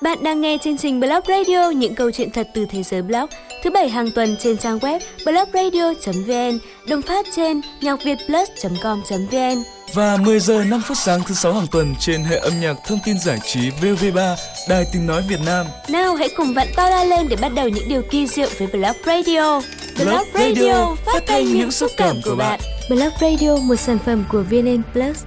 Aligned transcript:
Bạn 0.00 0.22
đang 0.22 0.40
nghe 0.40 0.58
chương 0.64 0.76
trình 0.76 1.00
Blog 1.00 1.20
Radio 1.28 1.70
những 1.70 1.94
câu 1.94 2.10
chuyện 2.10 2.30
thật 2.30 2.48
từ 2.54 2.66
thế 2.70 2.82
giới 2.82 3.02
blog 3.02 3.26
thứ 3.62 3.70
bảy 3.70 3.88
hàng 3.88 4.10
tuần 4.14 4.36
trên 4.40 4.58
trang 4.58 4.78
web 4.78 5.00
blogradio.vn, 5.24 6.58
đồng 6.88 7.02
phát 7.02 7.26
trên 7.36 7.60
nhacvietplus.com.vn 7.80 9.62
và 9.94 10.16
10 10.16 10.40
giờ 10.40 10.64
5 10.64 10.82
phút 10.86 10.96
sáng 10.96 11.20
thứ 11.26 11.34
sáu 11.34 11.52
hàng 11.52 11.66
tuần 11.70 11.94
trên 12.00 12.24
hệ 12.24 12.36
âm 12.36 12.52
nhạc 12.60 12.76
thông 12.86 12.98
tin 13.04 13.18
giải 13.18 13.38
trí 13.44 13.70
VV3, 13.70 14.36
Đài 14.68 14.84
Tiếng 14.92 15.06
nói 15.06 15.22
Việt 15.28 15.40
Nam. 15.46 15.66
Nào 15.88 16.14
hãy 16.14 16.28
cùng 16.36 16.54
vặn 16.54 16.68
to 16.76 16.90
ra 16.90 17.04
lên 17.04 17.28
để 17.28 17.36
bắt 17.36 17.52
đầu 17.54 17.68
những 17.68 17.88
điều 17.88 18.02
kỳ 18.10 18.26
diệu 18.26 18.48
với 18.58 18.66
Blog 18.66 18.96
Radio. 19.06 19.60
Blog 19.96 20.28
Radio 20.34 20.94
phát 21.06 21.22
thanh 21.26 21.44
những 21.44 21.70
xúc 21.70 21.90
cảm 21.96 22.16
của 22.24 22.34
bạn. 22.34 22.60
Blog 22.88 23.12
Radio 23.20 23.56
một 23.56 23.76
sản 23.76 23.98
phẩm 24.06 24.24
của 24.32 24.42
VN 24.50 24.82
Plus. 24.92 25.24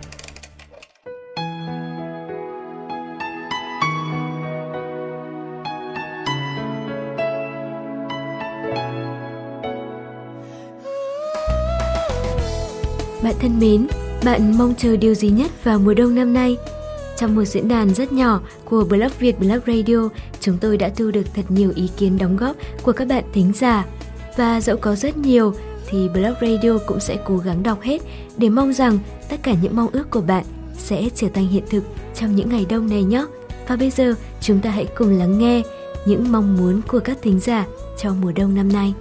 Thân 13.41 13.59
mến, 13.59 13.87
bạn 14.25 14.57
mong 14.57 14.73
chờ 14.77 14.97
điều 14.97 15.13
gì 15.13 15.29
nhất 15.29 15.63
vào 15.63 15.79
mùa 15.79 15.93
đông 15.93 16.15
năm 16.15 16.33
nay? 16.33 16.57
Trong 17.17 17.35
một 17.35 17.43
diễn 17.43 17.67
đàn 17.67 17.93
rất 17.93 18.11
nhỏ 18.11 18.41
của 18.65 18.83
Blog 18.83 19.11
Việt 19.19 19.39
Blog 19.39 19.59
Radio, 19.67 20.09
chúng 20.39 20.57
tôi 20.57 20.77
đã 20.77 20.89
thu 20.89 21.11
được 21.11 21.23
thật 21.35 21.41
nhiều 21.49 21.71
ý 21.75 21.89
kiến 21.97 22.17
đóng 22.17 22.37
góp 22.37 22.55
của 22.83 22.91
các 22.91 23.07
bạn 23.07 23.23
thính 23.33 23.51
giả. 23.55 23.85
Và 24.37 24.61
dẫu 24.61 24.77
có 24.77 24.95
rất 24.95 25.17
nhiều, 25.17 25.53
thì 25.89 26.09
Blog 26.09 26.33
Radio 26.41 26.77
cũng 26.87 26.99
sẽ 26.99 27.17
cố 27.25 27.37
gắng 27.37 27.63
đọc 27.63 27.81
hết 27.81 28.01
để 28.37 28.49
mong 28.49 28.73
rằng 28.73 28.99
tất 29.29 29.37
cả 29.43 29.55
những 29.61 29.75
mong 29.75 29.89
ước 29.91 30.09
của 30.11 30.21
bạn 30.21 30.45
sẽ 30.77 31.09
trở 31.15 31.27
thành 31.33 31.47
hiện 31.47 31.63
thực 31.69 31.83
trong 32.15 32.35
những 32.35 32.49
ngày 32.49 32.65
đông 32.69 32.89
này 32.89 33.03
nhé. 33.03 33.25
Và 33.67 33.75
bây 33.75 33.89
giờ 33.89 34.13
chúng 34.41 34.59
ta 34.59 34.69
hãy 34.69 34.87
cùng 34.95 35.19
lắng 35.19 35.39
nghe 35.39 35.61
những 36.05 36.31
mong 36.31 36.57
muốn 36.57 36.81
của 36.87 36.99
các 36.99 37.17
thính 37.21 37.39
giả 37.39 37.65
cho 38.01 38.13
mùa 38.21 38.31
đông 38.31 38.55
năm 38.55 38.73
nay. 38.73 38.93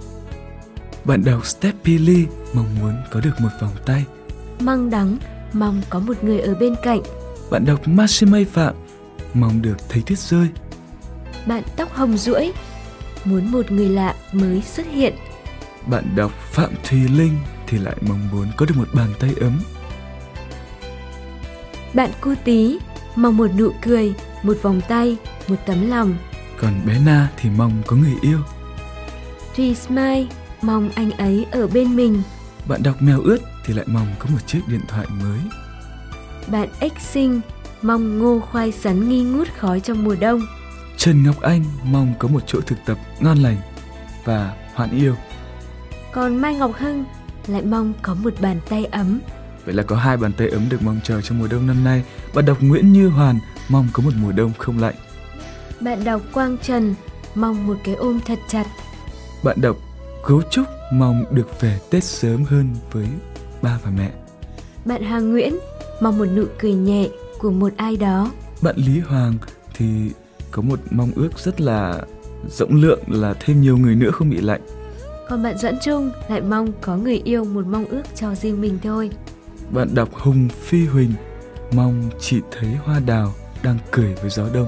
Bạn 1.05 1.23
đọc 1.25 1.45
Steppy 1.45 1.97
Lee 1.97 2.25
mong 2.53 2.75
muốn 2.81 2.93
có 3.11 3.19
được 3.19 3.33
một 3.39 3.49
vòng 3.61 3.75
tay. 3.85 4.05
Măng 4.61 4.89
đắng 4.89 5.17
mong 5.53 5.81
có 5.89 5.99
một 5.99 6.23
người 6.23 6.39
ở 6.39 6.55
bên 6.55 6.75
cạnh. 6.83 7.01
Bạn 7.51 7.65
đọc 7.65 7.87
Masimay 7.87 8.45
Phạm 8.45 8.75
mong 9.33 9.61
được 9.61 9.77
thấy 9.89 10.03
tuyết 10.05 10.19
rơi. 10.19 10.47
Bạn 11.45 11.63
tóc 11.75 11.93
hồng 11.93 12.17
rũi 12.17 12.53
muốn 13.25 13.51
một 13.51 13.71
người 13.71 13.89
lạ 13.89 14.15
mới 14.31 14.61
xuất 14.61 14.87
hiện. 14.91 15.13
Bạn 15.87 16.15
đọc 16.15 16.31
Phạm 16.51 16.69
Thùy 16.83 16.99
Linh 16.99 17.37
thì 17.67 17.77
lại 17.77 17.95
mong 18.01 18.27
muốn 18.31 18.47
có 18.57 18.65
được 18.65 18.75
một 18.77 18.87
bàn 18.93 19.09
tay 19.19 19.33
ấm. 19.41 19.61
Bạn 21.93 22.09
cu 22.21 22.33
tí 22.43 22.77
mong 23.15 23.37
một 23.37 23.51
nụ 23.57 23.71
cười, 23.81 24.13
một 24.43 24.57
vòng 24.61 24.81
tay, 24.87 25.17
một 25.47 25.55
tấm 25.65 25.89
lòng. 25.89 26.15
Còn 26.57 26.73
bé 26.85 26.99
Na 27.05 27.29
thì 27.37 27.49
mong 27.49 27.71
có 27.87 27.95
người 27.95 28.15
yêu. 28.21 28.39
Thùy 29.55 29.75
Smile 29.75 30.25
mong 30.61 30.89
anh 30.95 31.11
ấy 31.11 31.45
ở 31.51 31.67
bên 31.67 31.95
mình. 31.95 32.21
Bạn 32.67 32.83
đọc 32.83 32.95
mèo 33.01 33.21
ướt 33.21 33.50
thì 33.65 33.73
lại 33.73 33.85
mong 33.87 34.07
có 34.19 34.25
một 34.29 34.47
chiếc 34.47 34.61
điện 34.67 34.81
thoại 34.87 35.07
mới. 35.21 35.39
Bạn 36.47 36.69
X 36.79 37.01
sinh 37.01 37.41
mong 37.81 38.19
ngô 38.19 38.39
khoai 38.39 38.71
sắn 38.71 39.09
nghi 39.09 39.23
ngút 39.23 39.47
khói 39.57 39.79
trong 39.79 40.03
mùa 40.03 40.15
đông. 40.19 40.41
Trần 40.97 41.23
Ngọc 41.23 41.41
Anh 41.41 41.63
mong 41.83 42.13
có 42.19 42.27
một 42.27 42.43
chỗ 42.47 42.61
thực 42.61 42.77
tập 42.85 42.97
ngon 43.19 43.37
lành 43.37 43.57
và 44.25 44.55
hoạn 44.73 44.91
yêu. 44.91 45.15
Còn 46.11 46.35
Mai 46.37 46.55
Ngọc 46.55 46.71
Hưng 46.77 47.05
lại 47.47 47.61
mong 47.61 47.93
có 48.01 48.13
một 48.13 48.33
bàn 48.41 48.59
tay 48.69 48.85
ấm. 48.85 49.19
Vậy 49.65 49.73
là 49.73 49.83
có 49.83 49.95
hai 49.95 50.17
bàn 50.17 50.31
tay 50.37 50.49
ấm 50.49 50.69
được 50.69 50.81
mong 50.81 50.99
chờ 51.03 51.21
trong 51.21 51.39
mùa 51.39 51.47
đông 51.47 51.67
năm 51.67 51.83
nay. 51.83 52.03
Bạn 52.33 52.45
đọc 52.45 52.57
Nguyễn 52.61 52.93
Như 52.93 53.09
Hoàn 53.09 53.39
mong 53.69 53.87
có 53.93 54.03
một 54.03 54.13
mùa 54.21 54.31
đông 54.31 54.51
không 54.57 54.79
lạnh. 54.79 54.95
Bạn 55.79 56.03
đọc 56.03 56.21
Quang 56.33 56.57
Trần 56.57 56.95
mong 57.35 57.67
một 57.67 57.77
cái 57.83 57.95
ôm 57.95 58.19
thật 58.25 58.39
chặt. 58.47 58.65
Bạn 59.43 59.61
đọc 59.61 59.77
Gấu 60.25 60.41
Trúc 60.41 60.65
mong 60.93 61.25
được 61.31 61.61
về 61.61 61.79
Tết 61.89 62.03
sớm 62.03 62.43
hơn 62.43 62.75
với 62.91 63.07
ba 63.61 63.79
và 63.83 63.91
mẹ. 63.97 64.11
Bạn 64.85 65.03
Hà 65.03 65.19
Nguyễn 65.19 65.59
mong 66.01 66.17
một 66.17 66.25
nụ 66.35 66.45
cười 66.59 66.73
nhẹ 66.73 67.09
của 67.39 67.51
một 67.51 67.73
ai 67.77 67.97
đó. 67.97 68.31
Bạn 68.61 68.75
Lý 68.77 68.99
Hoàng 68.99 69.33
thì 69.73 70.11
có 70.51 70.61
một 70.61 70.79
mong 70.91 71.11
ước 71.15 71.39
rất 71.39 71.61
là 71.61 72.01
rộng 72.49 72.75
lượng 72.75 72.99
là 73.07 73.33
thêm 73.39 73.61
nhiều 73.61 73.77
người 73.77 73.95
nữa 73.95 74.11
không 74.11 74.29
bị 74.29 74.41
lạnh. 74.41 74.61
Còn 75.29 75.43
bạn 75.43 75.57
Doãn 75.57 75.75
Trung 75.81 76.11
lại 76.29 76.41
mong 76.41 76.71
có 76.81 76.97
người 76.97 77.21
yêu 77.23 77.43
một 77.43 77.65
mong 77.65 77.85
ước 77.85 78.01
cho 78.15 78.35
riêng 78.35 78.61
mình 78.61 78.79
thôi. 78.83 79.09
Bạn 79.71 79.87
đọc 79.93 80.09
Hùng 80.13 80.49
Phi 80.49 80.85
Huỳnh 80.85 81.13
mong 81.71 82.09
chỉ 82.19 82.41
thấy 82.51 82.69
hoa 82.83 82.99
đào 82.99 83.33
đang 83.63 83.77
cười 83.91 84.15
với 84.21 84.29
gió 84.29 84.43
đông. 84.53 84.67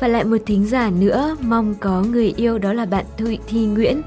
Và 0.00 0.08
lại 0.08 0.24
một 0.24 0.36
thính 0.46 0.66
giả 0.66 0.90
nữa 0.90 1.36
mong 1.40 1.74
có 1.80 2.02
người 2.02 2.34
yêu 2.36 2.58
đó 2.58 2.72
là 2.72 2.86
bạn 2.86 3.04
Thụy 3.18 3.38
Thi 3.46 3.66
Nguyễn. 3.66 4.02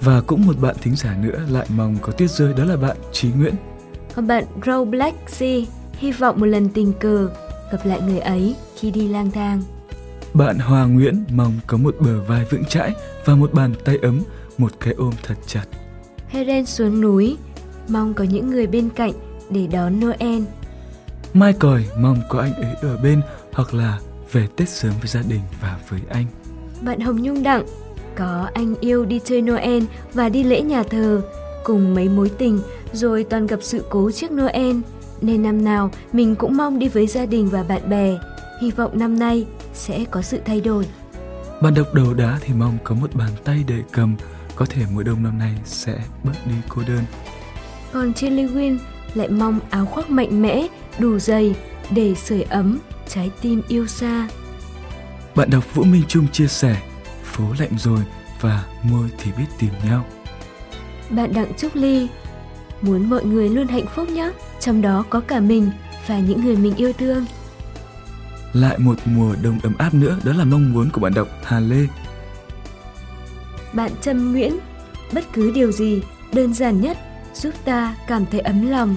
Và 0.00 0.20
cũng 0.20 0.46
một 0.46 0.60
bạn 0.60 0.76
thính 0.80 0.96
giả 0.96 1.16
nữa 1.22 1.40
lại 1.50 1.66
mong 1.76 1.96
có 2.02 2.12
tuyết 2.12 2.30
rơi 2.30 2.54
đó 2.54 2.64
là 2.64 2.76
bạn 2.76 2.96
Trí 3.12 3.28
Nguyễn. 3.32 3.54
Còn 4.14 4.26
bạn 4.26 4.44
Row 4.62 4.84
Black 4.84 5.30
Sea 5.30 5.58
hy 5.92 6.12
vọng 6.12 6.40
một 6.40 6.46
lần 6.46 6.68
tình 6.68 6.92
cờ 6.92 7.28
gặp 7.72 7.78
lại 7.84 8.00
người 8.00 8.18
ấy 8.18 8.56
khi 8.76 8.90
đi 8.90 9.08
lang 9.08 9.30
thang. 9.30 9.62
Bạn 10.34 10.58
Hòa 10.58 10.84
Nguyễn 10.84 11.24
mong 11.30 11.52
có 11.66 11.76
một 11.76 11.96
bờ 12.00 12.20
vai 12.22 12.44
vững 12.50 12.64
chãi 12.64 12.92
và 13.24 13.34
một 13.34 13.52
bàn 13.52 13.74
tay 13.84 13.98
ấm, 14.02 14.20
một 14.58 14.72
cái 14.80 14.94
ôm 14.94 15.12
thật 15.22 15.34
chặt. 15.46 15.64
Helen 16.28 16.66
xuống 16.66 17.00
núi, 17.00 17.36
mong 17.88 18.14
có 18.14 18.24
những 18.24 18.50
người 18.50 18.66
bên 18.66 18.88
cạnh 18.90 19.12
để 19.50 19.66
đón 19.66 20.00
Noel. 20.00 20.42
Mai 21.34 21.52
còi 21.52 21.84
mong 21.98 22.18
có 22.28 22.40
anh 22.40 22.54
ấy 22.54 22.74
ở 22.82 22.96
bên 22.96 23.20
hoặc 23.52 23.74
là 23.74 23.98
về 24.32 24.46
Tết 24.56 24.68
sớm 24.68 24.92
với 25.00 25.08
gia 25.08 25.22
đình 25.28 25.40
và 25.60 25.78
với 25.88 26.00
anh. 26.08 26.26
Bạn 26.82 27.00
Hồng 27.00 27.22
Nhung 27.22 27.42
Đặng 27.42 27.64
có 28.20 28.50
anh 28.54 28.74
yêu 28.80 29.04
đi 29.04 29.20
chơi 29.24 29.42
Noel 29.42 29.82
và 30.14 30.28
đi 30.28 30.42
lễ 30.42 30.60
nhà 30.62 30.82
thờ 30.82 31.22
cùng 31.64 31.94
mấy 31.94 32.08
mối 32.08 32.30
tình 32.38 32.60
rồi 32.92 33.24
toàn 33.24 33.46
gặp 33.46 33.58
sự 33.62 33.84
cố 33.90 34.10
trước 34.10 34.30
Noel. 34.32 34.76
Nên 35.20 35.42
năm 35.42 35.64
nào 35.64 35.90
mình 36.12 36.34
cũng 36.34 36.56
mong 36.56 36.78
đi 36.78 36.88
với 36.88 37.06
gia 37.06 37.26
đình 37.26 37.48
và 37.48 37.62
bạn 37.62 37.90
bè. 37.90 38.18
Hy 38.62 38.70
vọng 38.70 38.98
năm 38.98 39.18
nay 39.18 39.46
sẽ 39.74 40.04
có 40.10 40.22
sự 40.22 40.40
thay 40.44 40.60
đổi. 40.60 40.86
Bạn 41.62 41.74
đọc 41.74 41.94
đầu 41.94 42.14
đá 42.14 42.38
thì 42.40 42.54
mong 42.54 42.78
có 42.84 42.94
một 42.94 43.14
bàn 43.14 43.30
tay 43.44 43.64
để 43.66 43.82
cầm. 43.92 44.16
Có 44.56 44.66
thể 44.66 44.82
mùa 44.92 45.02
đông 45.02 45.22
năm 45.22 45.38
nay 45.38 45.52
sẽ 45.64 45.98
bớt 46.24 46.46
đi 46.46 46.54
cô 46.68 46.82
đơn. 46.88 47.04
Còn 47.92 48.14
Chili 48.14 48.46
Win 48.46 48.78
lại 49.14 49.28
mong 49.28 49.60
áo 49.70 49.86
khoác 49.86 50.10
mạnh 50.10 50.42
mẽ 50.42 50.66
đủ 50.98 51.18
dày 51.18 51.54
để 51.90 52.14
sưởi 52.14 52.42
ấm 52.42 52.78
trái 53.08 53.30
tim 53.40 53.62
yêu 53.68 53.86
xa. 53.86 54.28
Bạn 55.34 55.50
đọc 55.50 55.74
Vũ 55.74 55.84
Minh 55.84 56.02
Trung 56.08 56.26
chia 56.32 56.46
sẻ 56.46 56.76
phố 57.30 57.44
lạnh 57.58 57.78
rồi 57.78 58.00
và 58.40 58.64
môi 58.82 59.08
thì 59.18 59.32
biết 59.38 59.46
tìm 59.58 59.70
nhau. 59.84 60.04
Bạn 61.10 61.32
Đặng 61.32 61.52
Trúc 61.58 61.76
Ly 61.76 62.08
muốn 62.82 63.10
mọi 63.10 63.24
người 63.24 63.48
luôn 63.48 63.68
hạnh 63.68 63.86
phúc 63.94 64.08
nhé, 64.08 64.30
trong 64.60 64.82
đó 64.82 65.04
có 65.10 65.20
cả 65.20 65.40
mình 65.40 65.70
và 66.06 66.18
những 66.18 66.44
người 66.44 66.56
mình 66.56 66.74
yêu 66.76 66.92
thương. 66.92 67.24
Lại 68.52 68.78
một 68.78 68.96
mùa 69.04 69.34
đông 69.42 69.58
ấm 69.62 69.74
áp 69.78 69.94
nữa, 69.94 70.18
đó 70.24 70.32
là 70.32 70.44
mong 70.44 70.72
muốn 70.72 70.90
của 70.90 71.00
bạn 71.00 71.14
đọc 71.14 71.28
Hà 71.44 71.60
Lê. 71.60 71.86
Bạn 73.72 73.90
Trâm 74.00 74.32
Nguyễn, 74.32 74.58
bất 75.12 75.24
cứ 75.32 75.52
điều 75.54 75.72
gì 75.72 76.02
đơn 76.32 76.54
giản 76.54 76.80
nhất 76.80 76.98
giúp 77.34 77.54
ta 77.64 77.96
cảm 78.06 78.26
thấy 78.30 78.40
ấm 78.40 78.70
lòng. 78.70 78.96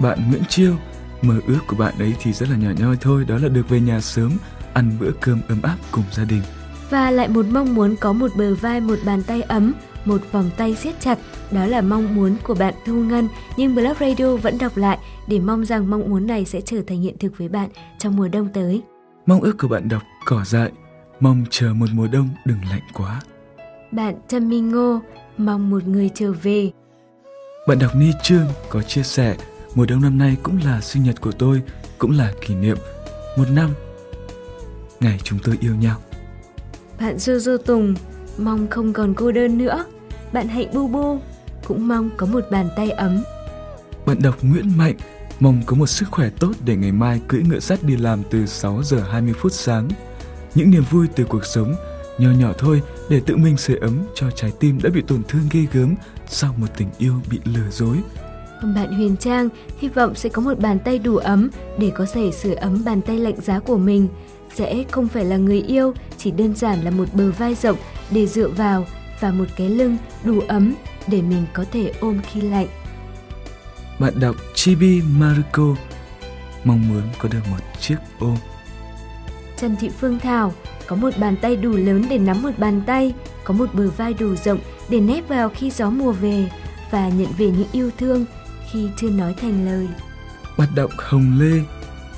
Bạn 0.00 0.30
Nguyễn 0.30 0.42
Chiêu, 0.48 0.76
mơ 1.22 1.40
ước 1.46 1.60
của 1.66 1.76
bạn 1.76 1.94
ấy 1.98 2.14
thì 2.20 2.32
rất 2.32 2.48
là 2.48 2.56
nhỏ 2.56 2.70
nhoi 2.78 2.96
thôi, 3.00 3.24
đó 3.24 3.38
là 3.38 3.48
được 3.48 3.68
về 3.68 3.80
nhà 3.80 4.00
sớm, 4.00 4.32
ăn 4.74 4.96
bữa 5.00 5.10
cơm 5.20 5.40
ấm 5.48 5.62
áp 5.62 5.76
cùng 5.90 6.04
gia 6.12 6.24
đình 6.24 6.42
và 6.92 7.10
lại 7.10 7.28
một 7.28 7.46
mong 7.50 7.74
muốn 7.74 7.96
có 7.96 8.12
một 8.12 8.30
bờ 8.36 8.54
vai, 8.54 8.80
một 8.80 8.98
bàn 9.04 9.22
tay 9.22 9.42
ấm, 9.42 9.72
một 10.04 10.20
vòng 10.32 10.50
tay 10.56 10.74
siết 10.74 11.00
chặt. 11.00 11.18
Đó 11.50 11.66
là 11.66 11.80
mong 11.80 12.14
muốn 12.14 12.36
của 12.42 12.54
bạn 12.54 12.74
Thu 12.86 12.94
Ngân, 12.94 13.28
nhưng 13.56 13.74
Blog 13.74 13.94
Radio 14.00 14.36
vẫn 14.36 14.58
đọc 14.58 14.76
lại 14.76 14.98
để 15.26 15.40
mong 15.40 15.64
rằng 15.64 15.90
mong 15.90 16.10
muốn 16.10 16.26
này 16.26 16.44
sẽ 16.44 16.60
trở 16.60 16.82
thành 16.86 17.00
hiện 17.00 17.18
thực 17.18 17.38
với 17.38 17.48
bạn 17.48 17.68
trong 17.98 18.16
mùa 18.16 18.28
đông 18.28 18.48
tới. 18.54 18.82
Mong 19.26 19.40
ước 19.40 19.58
của 19.58 19.68
bạn 19.68 19.88
đọc 19.88 20.02
cỏ 20.24 20.44
dại, 20.44 20.70
mong 21.20 21.44
chờ 21.50 21.72
một 21.74 21.86
mùa 21.92 22.06
đông 22.06 22.28
đừng 22.44 22.58
lạnh 22.70 22.82
quá. 22.94 23.20
Bạn 23.92 24.14
Trâm 24.28 24.48
Minh 24.48 24.70
Ngô, 24.70 25.00
mong 25.38 25.70
một 25.70 25.86
người 25.86 26.10
trở 26.14 26.32
về. 26.32 26.70
Bạn 27.68 27.78
đọc 27.78 27.90
Ni 27.96 28.10
Trương 28.22 28.46
có 28.68 28.82
chia 28.82 29.02
sẻ, 29.02 29.36
mùa 29.74 29.86
đông 29.86 30.00
năm 30.00 30.18
nay 30.18 30.36
cũng 30.42 30.58
là 30.64 30.80
sinh 30.80 31.02
nhật 31.02 31.20
của 31.20 31.32
tôi, 31.32 31.62
cũng 31.98 32.10
là 32.10 32.32
kỷ 32.40 32.54
niệm 32.54 32.76
một 33.38 33.48
năm 33.50 33.70
ngày 35.00 35.20
chúng 35.24 35.38
tôi 35.44 35.58
yêu 35.60 35.74
nhau. 35.74 35.96
Bạn 37.02 37.16
Jojo 37.16 37.56
Tùng 37.56 37.94
mong 38.38 38.66
không 38.70 38.92
còn 38.92 39.14
cô 39.14 39.32
đơn 39.32 39.58
nữa. 39.58 39.84
Bạn 40.32 40.48
Hạnh 40.48 40.66
Bu 40.74 40.88
Bu 40.88 41.18
cũng 41.66 41.88
mong 41.88 42.10
có 42.16 42.26
một 42.26 42.44
bàn 42.50 42.68
tay 42.76 42.90
ấm. 42.90 43.22
Bạn 44.06 44.22
đọc 44.22 44.36
Nguyễn 44.42 44.76
Mạnh 44.76 44.94
mong 45.40 45.62
có 45.66 45.76
một 45.76 45.86
sức 45.86 46.06
khỏe 46.10 46.30
tốt 46.40 46.52
để 46.64 46.76
ngày 46.76 46.92
mai 46.92 47.20
cưỡi 47.28 47.42
ngựa 47.42 47.58
sắt 47.58 47.82
đi 47.82 47.96
làm 47.96 48.22
từ 48.30 48.46
6 48.46 48.82
giờ 48.82 49.00
20 49.10 49.34
phút 49.38 49.52
sáng. 49.52 49.88
Những 50.54 50.70
niềm 50.70 50.84
vui 50.90 51.06
từ 51.16 51.24
cuộc 51.24 51.44
sống 51.44 51.74
nhỏ 52.18 52.30
nhỏ 52.30 52.52
thôi 52.58 52.82
để 53.08 53.20
tự 53.26 53.36
mình 53.36 53.56
sưởi 53.56 53.76
ấm 53.76 53.98
cho 54.14 54.30
trái 54.30 54.52
tim 54.60 54.78
đã 54.82 54.90
bị 54.90 55.02
tổn 55.06 55.22
thương 55.28 55.42
ghê 55.50 55.66
gớm 55.72 55.94
sau 56.26 56.54
một 56.56 56.68
tình 56.76 56.88
yêu 56.98 57.14
bị 57.30 57.40
lừa 57.44 57.70
dối. 57.70 57.96
Bạn 58.74 58.92
Huyền 58.92 59.16
Trang 59.16 59.48
hy 59.78 59.88
vọng 59.88 60.14
sẽ 60.14 60.28
có 60.28 60.42
một 60.42 60.58
bàn 60.58 60.78
tay 60.78 60.98
đủ 60.98 61.16
ấm 61.16 61.50
để 61.78 61.90
có 61.94 62.06
thể 62.12 62.30
sửa 62.32 62.54
ấm 62.54 62.84
bàn 62.84 63.00
tay 63.02 63.18
lạnh 63.18 63.40
giá 63.40 63.58
của 63.58 63.78
mình. 63.78 64.08
Sẽ 64.54 64.84
không 64.90 65.08
phải 65.08 65.24
là 65.24 65.36
người 65.36 65.62
yêu, 65.62 65.94
chỉ 66.18 66.30
đơn 66.30 66.54
giản 66.54 66.84
là 66.84 66.90
một 66.90 67.08
bờ 67.12 67.30
vai 67.30 67.54
rộng 67.54 67.78
để 68.10 68.26
dựa 68.26 68.48
vào 68.48 68.86
và 69.20 69.30
một 69.30 69.46
cái 69.56 69.68
lưng 69.68 69.96
đủ 70.24 70.40
ấm 70.48 70.74
để 71.06 71.22
mình 71.22 71.46
có 71.52 71.64
thể 71.72 71.92
ôm 72.00 72.20
khi 72.32 72.40
lạnh. 72.40 72.66
Bạn 73.98 74.20
đọc 74.20 74.36
Chibi 74.54 75.02
Maruko 75.02 75.76
mong 76.64 76.88
muốn 76.88 77.02
có 77.18 77.28
được 77.28 77.40
một 77.50 77.80
chiếc 77.80 77.96
ôm. 78.18 78.36
Trần 79.56 79.76
Thị 79.80 79.88
Phương 80.00 80.18
Thảo 80.18 80.52
có 80.86 80.96
một 80.96 81.10
bàn 81.18 81.36
tay 81.36 81.56
đủ 81.56 81.70
lớn 81.70 82.04
để 82.10 82.18
nắm 82.18 82.42
một 82.42 82.58
bàn 82.58 82.82
tay, 82.86 83.14
có 83.44 83.54
một 83.54 83.74
bờ 83.74 83.90
vai 83.90 84.14
đủ 84.14 84.36
rộng 84.36 84.58
để 84.88 85.00
nép 85.00 85.28
vào 85.28 85.48
khi 85.48 85.70
gió 85.70 85.90
mùa 85.90 86.12
về 86.12 86.50
và 86.90 87.08
nhận 87.08 87.28
về 87.38 87.46
những 87.46 87.68
yêu 87.72 87.90
thương 87.98 88.24
khi 88.70 88.88
chưa 88.96 89.10
nói 89.10 89.34
thành 89.40 89.66
lời. 89.66 89.88
Bạn 90.58 90.68
đọc 90.74 90.90
Hồng 90.98 91.38
Lê, 91.38 91.60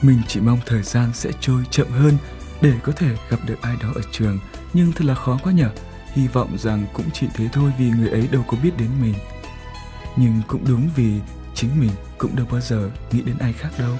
mình 0.06 0.20
chỉ 0.28 0.40
mong 0.40 0.58
thời 0.66 0.82
gian 0.82 1.10
sẽ 1.14 1.30
trôi 1.40 1.62
chậm 1.70 1.88
hơn 1.90 2.18
để 2.60 2.72
có 2.82 2.92
thể 2.92 3.08
gặp 3.30 3.36
được 3.46 3.62
ai 3.62 3.76
đó 3.82 3.88
ở 3.94 4.00
trường, 4.12 4.38
nhưng 4.72 4.92
thật 4.92 5.04
là 5.04 5.14
khó 5.14 5.38
quá 5.42 5.52
nhở. 5.52 5.70
Hy 6.12 6.28
vọng 6.28 6.58
rằng 6.58 6.86
cũng 6.92 7.06
chỉ 7.12 7.26
thế 7.34 7.48
thôi 7.52 7.72
vì 7.78 7.90
người 7.90 8.08
ấy 8.10 8.28
đâu 8.32 8.44
có 8.48 8.56
biết 8.62 8.70
đến 8.78 8.88
mình. 9.02 9.14
Nhưng 10.16 10.42
cũng 10.48 10.64
đúng 10.68 10.88
vì 10.96 11.20
chính 11.54 11.80
mình 11.80 11.90
cũng 12.18 12.36
đâu 12.36 12.46
bao 12.50 12.60
giờ 12.60 12.90
nghĩ 13.12 13.22
đến 13.22 13.36
ai 13.38 13.52
khác 13.52 13.70
đâu. 13.78 13.96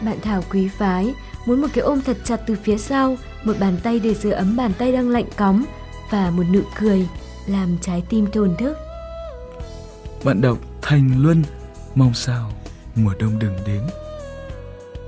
Bạn 0.00 0.18
Thảo 0.22 0.42
quý 0.50 0.68
phái 0.68 1.14
muốn 1.46 1.60
một 1.60 1.68
cái 1.74 1.84
ôm 1.84 2.00
thật 2.00 2.16
chặt 2.24 2.40
từ 2.46 2.56
phía 2.64 2.78
sau, 2.78 3.16
một 3.44 3.56
bàn 3.60 3.76
tay 3.82 3.98
để 3.98 4.14
giữ 4.14 4.30
ấm 4.30 4.56
bàn 4.56 4.72
tay 4.78 4.92
đang 4.92 5.08
lạnh 5.08 5.28
cóng 5.36 5.64
và 6.10 6.30
một 6.30 6.44
nụ 6.52 6.62
cười 6.78 7.08
làm 7.46 7.78
trái 7.80 8.02
tim 8.08 8.26
thổn 8.32 8.56
thức. 8.58 8.76
Bạn 10.24 10.40
đọc 10.40 10.58
Thành 10.82 11.22
Luân 11.22 11.44
mong 11.94 12.14
sao 12.14 12.52
mùa 12.94 13.14
đông 13.20 13.38
đừng 13.38 13.56
đến. 13.66 13.82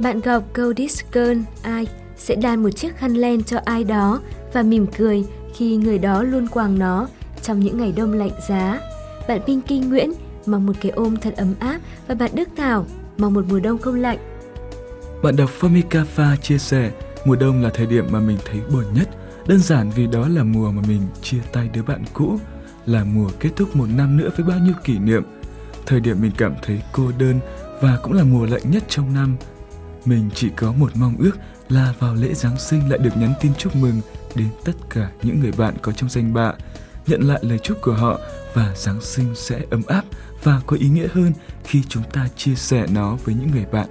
Bạn 0.02 0.20
gặp 0.20 0.42
câu 0.52 0.72
Girl 1.12 1.38
ai 1.62 1.86
sẽ 2.16 2.34
đan 2.34 2.62
một 2.62 2.70
chiếc 2.70 2.96
khăn 2.96 3.14
len 3.14 3.42
cho 3.42 3.58
ai 3.64 3.84
đó 3.84 4.20
và 4.52 4.62
mỉm 4.62 4.86
cười 4.98 5.24
khi 5.54 5.76
người 5.76 5.98
đó 5.98 6.22
luôn 6.22 6.46
quàng 6.46 6.78
nó 6.78 7.08
trong 7.42 7.60
những 7.60 7.78
ngày 7.78 7.92
đông 7.96 8.12
lạnh 8.12 8.30
giá. 8.48 8.80
Bạn 9.28 9.40
Pinky 9.46 9.78
Nguyễn 9.78 10.12
mong 10.46 10.66
một 10.66 10.72
cái 10.80 10.92
ôm 10.92 11.16
thật 11.16 11.34
ấm 11.36 11.54
áp 11.58 11.80
và 12.08 12.14
bạn 12.14 12.30
Đức 12.34 12.48
Thảo 12.56 12.86
mong 13.18 13.34
một 13.34 13.44
mùa 13.48 13.60
đông 13.60 13.78
không 13.78 13.94
lạnh. 13.94 14.18
Bạn 15.22 15.36
đọc 15.36 15.50
Famikafa 15.60 16.36
chia 16.36 16.58
sẻ 16.58 16.90
mùa 17.24 17.36
đông 17.36 17.62
là 17.62 17.70
thời 17.74 17.86
điểm 17.86 18.06
mà 18.10 18.20
mình 18.20 18.38
thấy 18.44 18.60
buồn 18.72 18.84
nhất, 18.94 19.08
đơn 19.46 19.58
giản 19.58 19.90
vì 19.90 20.06
đó 20.06 20.28
là 20.28 20.42
mùa 20.42 20.70
mà 20.70 20.82
mình 20.88 21.02
chia 21.22 21.40
tay 21.52 21.70
đứa 21.74 21.82
bạn 21.82 22.04
cũ, 22.12 22.38
là 22.86 23.04
mùa 23.04 23.30
kết 23.40 23.50
thúc 23.56 23.76
một 23.76 23.86
năm 23.96 24.16
nữa 24.16 24.30
với 24.36 24.46
bao 24.46 24.58
nhiêu 24.58 24.74
kỷ 24.84 24.98
niệm. 24.98 25.22
Thời 25.86 26.00
điểm 26.00 26.16
mình 26.20 26.32
cảm 26.38 26.54
thấy 26.62 26.82
cô 26.92 27.12
đơn 27.18 27.40
và 27.80 27.98
cũng 28.02 28.12
là 28.12 28.24
mùa 28.24 28.46
lạnh 28.46 28.70
nhất 28.70 28.82
trong 28.88 29.14
năm. 29.14 29.36
Mình 30.04 30.30
chỉ 30.34 30.50
có 30.56 30.72
một 30.72 30.90
mong 30.94 31.16
ước 31.18 31.36
là 31.68 31.94
vào 31.98 32.14
lễ 32.14 32.34
Giáng 32.34 32.58
sinh 32.58 32.90
lại 32.90 32.98
được 32.98 33.16
nhắn 33.16 33.32
tin 33.40 33.52
chúc 33.58 33.76
mừng 33.76 34.00
đến 34.34 34.48
tất 34.64 34.72
cả 34.90 35.10
những 35.22 35.40
người 35.40 35.52
bạn 35.58 35.74
có 35.82 35.92
trong 35.92 36.10
danh 36.10 36.34
bạ, 36.34 36.52
nhận 37.06 37.20
lại 37.20 37.38
lời 37.42 37.58
chúc 37.58 37.78
của 37.82 37.92
họ 37.92 38.18
và 38.54 38.72
Giáng 38.76 39.00
sinh 39.00 39.34
sẽ 39.34 39.60
ấm 39.70 39.82
áp 39.86 40.04
và 40.42 40.60
có 40.66 40.76
ý 40.80 40.88
nghĩa 40.88 41.08
hơn 41.12 41.32
khi 41.64 41.82
chúng 41.88 42.02
ta 42.12 42.28
chia 42.36 42.54
sẻ 42.54 42.86
nó 42.92 43.16
với 43.24 43.34
những 43.34 43.50
người 43.50 43.66
bạn. 43.72 43.88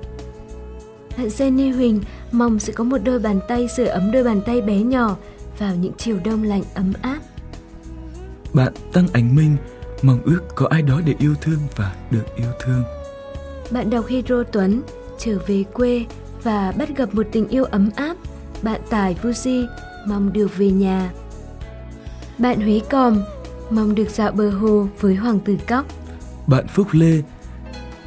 Bạn 1.18 1.28
Jenny 1.28 1.76
Huỳnh 1.76 2.02
mong 2.32 2.60
sẽ 2.60 2.74
có 2.74 2.84
một 2.84 2.98
đôi 2.98 3.20
bàn 3.20 3.40
tay 3.48 3.68
sưởi 3.78 3.88
ấm 3.88 4.12
đôi 4.12 4.24
bàn 4.24 4.42
tay 4.46 4.62
bé 4.62 4.82
nhỏ 4.82 5.18
vào 5.60 5.76
những 5.76 5.94
chiều 5.98 6.20
đông 6.26 6.44
lạnh 6.44 6.64
ấm 6.74 6.94
áp. 7.02 7.20
Bạn 8.54 8.74
Tăng 8.94 9.08
Ánh 9.14 9.36
Minh 9.36 9.58
mong 10.02 10.20
ước 10.26 10.42
có 10.56 10.68
ai 10.70 10.82
đó 10.82 11.02
để 11.06 11.16
yêu 11.20 11.36
thương 11.42 11.60
và 11.76 11.96
được 12.12 12.36
yêu 12.36 12.52
thương. 12.60 12.84
Bạn 13.72 13.90
đọc 13.90 14.06
Hydro 14.08 14.44
Tuấn 14.44 14.82
trở 15.26 15.38
về 15.48 15.64
quê 15.74 16.06
và 16.44 16.74
bắt 16.78 16.90
gặp 16.98 17.16
một 17.16 17.28
tình 17.32 17.48
yêu 17.48 17.64
ấm 17.64 17.90
áp. 17.96 18.18
Bạn 18.62 18.82
Tài 18.90 19.16
Fuji 19.22 19.68
mong 20.08 20.34
được 20.34 20.58
về 20.58 20.72
nhà. 20.72 21.12
Bạn 22.38 22.62
Huế 22.62 22.80
Còm 22.90 23.22
mong 23.70 23.96
được 23.96 24.10
dạo 24.10 24.32
bờ 24.32 24.50
hồ 24.50 24.88
với 25.00 25.16
Hoàng 25.16 25.40
tử 25.40 25.58
Cóc. 25.68 25.86
Bạn 26.48 26.68
Phúc 26.68 26.88
Lê 26.92 27.22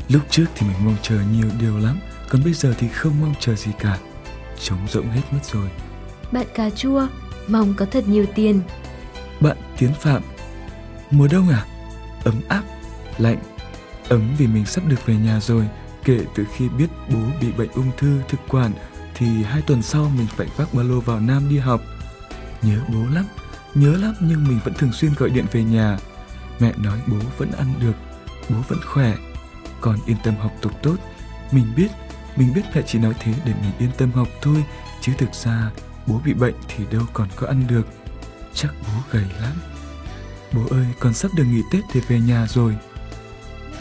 Lúc 0.08 0.22
trước 0.30 0.44
thì 0.54 0.66
mình 0.66 0.76
mong 0.84 0.96
chờ 1.02 1.18
nhiều 1.32 1.46
điều 1.60 1.78
lắm, 1.78 1.98
còn 2.28 2.44
bây 2.44 2.52
giờ 2.52 2.74
thì 2.78 2.88
không 2.88 3.12
mong 3.20 3.34
chờ 3.40 3.54
gì 3.54 3.70
cả. 3.78 3.98
Trống 4.60 4.78
rỗng 4.88 5.10
hết 5.10 5.22
mất 5.32 5.40
rồi. 5.52 5.68
Bạn 6.32 6.46
Cà 6.54 6.70
Chua 6.70 7.06
mong 7.48 7.74
có 7.74 7.86
thật 7.90 8.08
nhiều 8.08 8.26
tiền. 8.34 8.60
Bạn 9.40 9.56
Tiến 9.78 9.90
Phạm 10.00 10.22
Mùa 11.10 11.28
đông 11.32 11.48
à? 11.48 11.66
Ấm 12.24 12.34
áp, 12.48 12.62
lạnh. 13.18 13.38
Ấm 14.08 14.34
vì 14.38 14.46
mình 14.46 14.66
sắp 14.66 14.84
được 14.88 15.06
về 15.06 15.16
nhà 15.16 15.40
rồi. 15.40 15.68
Kể 16.04 16.20
từ 16.34 16.46
khi 16.54 16.68
biết 16.68 16.86
bố 17.08 17.20
bị 17.40 17.52
bệnh 17.52 17.70
ung 17.70 17.90
thư 17.98 18.20
thực 18.28 18.40
quản 18.48 18.72
thì 19.14 19.26
hai 19.42 19.62
tuần 19.62 19.82
sau 19.82 20.12
mình 20.16 20.26
phải 20.26 20.46
vác 20.56 20.74
ba 20.74 20.82
lô 20.82 21.00
vào 21.00 21.20
Nam 21.20 21.48
đi 21.48 21.58
học. 21.58 21.80
Nhớ 22.62 22.78
bố 22.88 23.06
lắm, 23.12 23.24
nhớ 23.74 23.96
lắm 23.96 24.14
nhưng 24.20 24.44
mình 24.44 24.60
vẫn 24.64 24.74
thường 24.74 24.92
xuyên 24.92 25.14
gọi 25.14 25.30
điện 25.30 25.44
về 25.52 25.62
nhà. 25.62 25.98
Mẹ 26.60 26.72
nói 26.76 27.00
bố 27.06 27.16
vẫn 27.38 27.52
ăn 27.52 27.74
được, 27.80 27.92
bố 28.48 28.56
vẫn 28.68 28.78
khỏe, 28.86 29.14
con 29.80 29.98
yên 30.06 30.16
tâm 30.24 30.36
học 30.36 30.52
tập 30.62 30.72
tốt. 30.82 30.96
Mình 31.52 31.66
biết, 31.76 31.88
mình 32.36 32.54
biết 32.54 32.62
mẹ 32.74 32.82
chỉ 32.86 32.98
nói 32.98 33.14
thế 33.20 33.34
để 33.44 33.52
mình 33.62 33.72
yên 33.78 33.90
tâm 33.98 34.12
học 34.12 34.28
thôi, 34.42 34.64
chứ 35.00 35.12
thực 35.18 35.34
ra 35.34 35.70
bố 36.06 36.20
bị 36.24 36.34
bệnh 36.34 36.54
thì 36.68 36.84
đâu 36.90 37.02
còn 37.12 37.28
có 37.36 37.46
ăn 37.46 37.66
được. 37.68 37.86
Chắc 38.54 38.74
bố 38.82 39.00
gầy 39.10 39.24
lắm. 39.40 39.52
Bố 40.52 40.62
ơi, 40.70 40.86
con 41.00 41.14
sắp 41.14 41.30
được 41.36 41.44
nghỉ 41.44 41.62
Tết 41.72 41.84
để 41.94 42.00
về 42.08 42.20
nhà 42.20 42.46
rồi. 42.46 42.76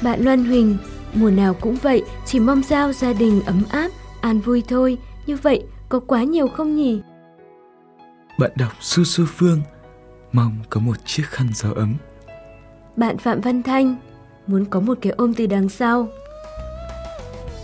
Bạn 0.01 0.21
Loan 0.21 0.45
Huỳnh, 0.45 0.77
mùa 1.13 1.29
nào 1.29 1.53
cũng 1.53 1.75
vậy, 1.75 2.03
chỉ 2.25 2.39
mong 2.39 2.63
sao 2.63 2.93
gia 2.93 3.13
đình 3.13 3.41
ấm 3.45 3.63
áp, 3.69 3.91
an 4.21 4.39
vui 4.39 4.63
thôi. 4.67 4.97
Như 5.25 5.37
vậy 5.37 5.63
có 5.89 5.99
quá 5.99 6.23
nhiều 6.23 6.47
không 6.47 6.75
nhỉ? 6.75 7.01
Bạn 8.39 8.51
đọc 8.55 8.71
Su 8.81 9.03
Su 9.03 9.25
Phương, 9.25 9.61
mong 10.31 10.57
có 10.69 10.79
một 10.79 10.95
chiếc 11.05 11.23
khăn 11.25 11.47
gió 11.53 11.69
ấm. 11.75 11.95
Bạn 12.95 13.17
Phạm 13.17 13.41
Văn 13.41 13.63
Thanh, 13.63 13.95
muốn 14.47 14.65
có 14.65 14.79
một 14.79 14.97
cái 15.01 15.13
ôm 15.17 15.33
từ 15.33 15.45
đằng 15.45 15.69
sau. 15.69 16.07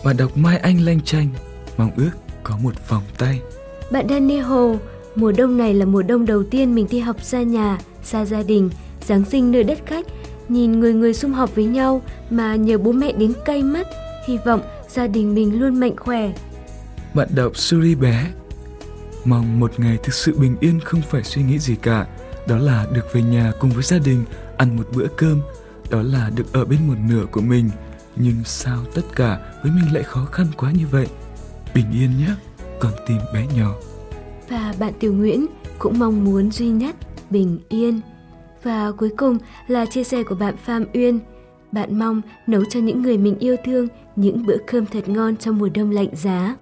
Bạn 0.06 0.18
đọc 0.18 0.38
Mai 0.38 0.58
Anh 0.58 0.82
Lanh 0.82 1.02
Chanh, 1.02 1.28
mong 1.78 1.92
ước 1.98 2.12
có 2.44 2.58
một 2.58 2.90
vòng 2.90 3.04
tay. 3.18 3.42
Bạn 3.92 4.10
Danny 4.10 4.38
Hồ, 4.38 4.76
mùa 5.16 5.32
đông 5.32 5.58
này 5.58 5.74
là 5.74 5.86
mùa 5.86 6.02
đông 6.02 6.26
đầu 6.26 6.44
tiên 6.44 6.76
mình 6.76 6.88
đi 6.90 7.00
học 7.00 7.24
xa 7.24 7.42
nhà, 7.42 7.78
xa 8.04 8.26
gia 8.26 8.44
đình, 8.44 8.70
Giáng 9.02 9.26
sinh 9.26 9.52
nơi 9.52 9.64
đất 9.64 9.80
khách, 9.86 10.06
nhìn 10.50 10.80
người 10.80 10.94
người 10.94 11.14
sum 11.14 11.34
họp 11.34 11.56
với 11.56 11.66
nhau 11.66 12.02
mà 12.30 12.56
nhờ 12.56 12.78
bố 12.78 12.92
mẹ 12.92 13.12
đến 13.12 13.34
cay 13.46 13.64
mắt, 13.64 13.88
hy 14.28 14.38
vọng 14.46 14.62
gia 14.90 15.08
đình 15.08 15.36
mình 15.36 15.60
luôn 15.60 15.80
mạnh 15.80 15.96
khỏe. 15.98 16.34
Bạn 17.14 17.28
đọc 17.36 17.58
Suri 17.58 17.96
bé, 17.96 18.28
mong 19.26 19.60
một 19.60 19.80
ngày 19.80 19.98
thực 20.04 20.14
sự 20.14 20.40
bình 20.40 20.56
yên 20.60 20.80
không 20.80 21.02
phải 21.02 21.24
suy 21.24 21.44
nghĩ 21.44 21.60
gì 21.60 21.76
cả, 21.76 22.08
đó 22.48 22.58
là 22.58 22.88
được 22.94 23.14
về 23.14 23.22
nhà 23.22 23.52
cùng 23.60 23.70
với 23.70 23.84
gia 23.84 23.98
đình 23.98 24.24
ăn 24.58 24.78
một 24.78 24.88
bữa 24.96 25.08
cơm, 25.18 25.42
đó 25.90 26.02
là 26.02 26.30
được 26.36 26.54
ở 26.54 26.66
bên 26.66 26.88
một 26.88 26.98
nửa 27.10 27.26
của 27.32 27.42
mình. 27.42 27.70
Nhưng 28.16 28.36
sao 28.46 28.78
tất 28.96 29.02
cả 29.16 29.40
với 29.64 29.72
mình 29.72 29.94
lại 29.94 30.04
khó 30.04 30.26
khăn 30.26 30.48
quá 30.58 30.72
như 30.72 30.88
vậy? 30.92 31.08
Bình 31.76 31.86
yên 31.94 32.10
nhé, 32.18 32.36
con 32.80 32.92
tim 33.08 33.18
bé 33.34 33.48
nhỏ. 33.58 33.76
Và 34.50 34.74
bạn 34.80 34.94
Tiểu 35.00 35.14
Nguyễn 35.14 35.46
cũng 35.80 36.00
mong 36.00 36.24
muốn 36.24 36.52
duy 36.52 36.70
nhất 36.70 36.96
bình 37.30 37.60
yên. 37.70 38.02
Và 38.64 38.92
cuối 38.98 39.10
cùng 39.18 39.38
là 39.68 39.86
chia 39.86 40.04
sẻ 40.04 40.24
của 40.24 40.36
bạn 40.36 40.58
Phạm 40.58 40.86
Uyên. 40.94 41.20
Bạn 41.72 42.00
mong 42.00 42.22
nấu 42.48 42.66
cho 42.66 42.80
những 42.80 43.02
người 43.02 43.18
mình 43.18 43.40
yêu 43.40 43.56
thương 43.66 43.88
những 44.16 44.46
bữa 44.46 44.58
cơm 44.68 44.86
thật 44.86 45.10
ngon 45.10 45.36
trong 45.38 45.58
mùa 45.58 45.70
đông 45.74 45.92
lạnh 45.92 46.10
giá. 46.14 46.56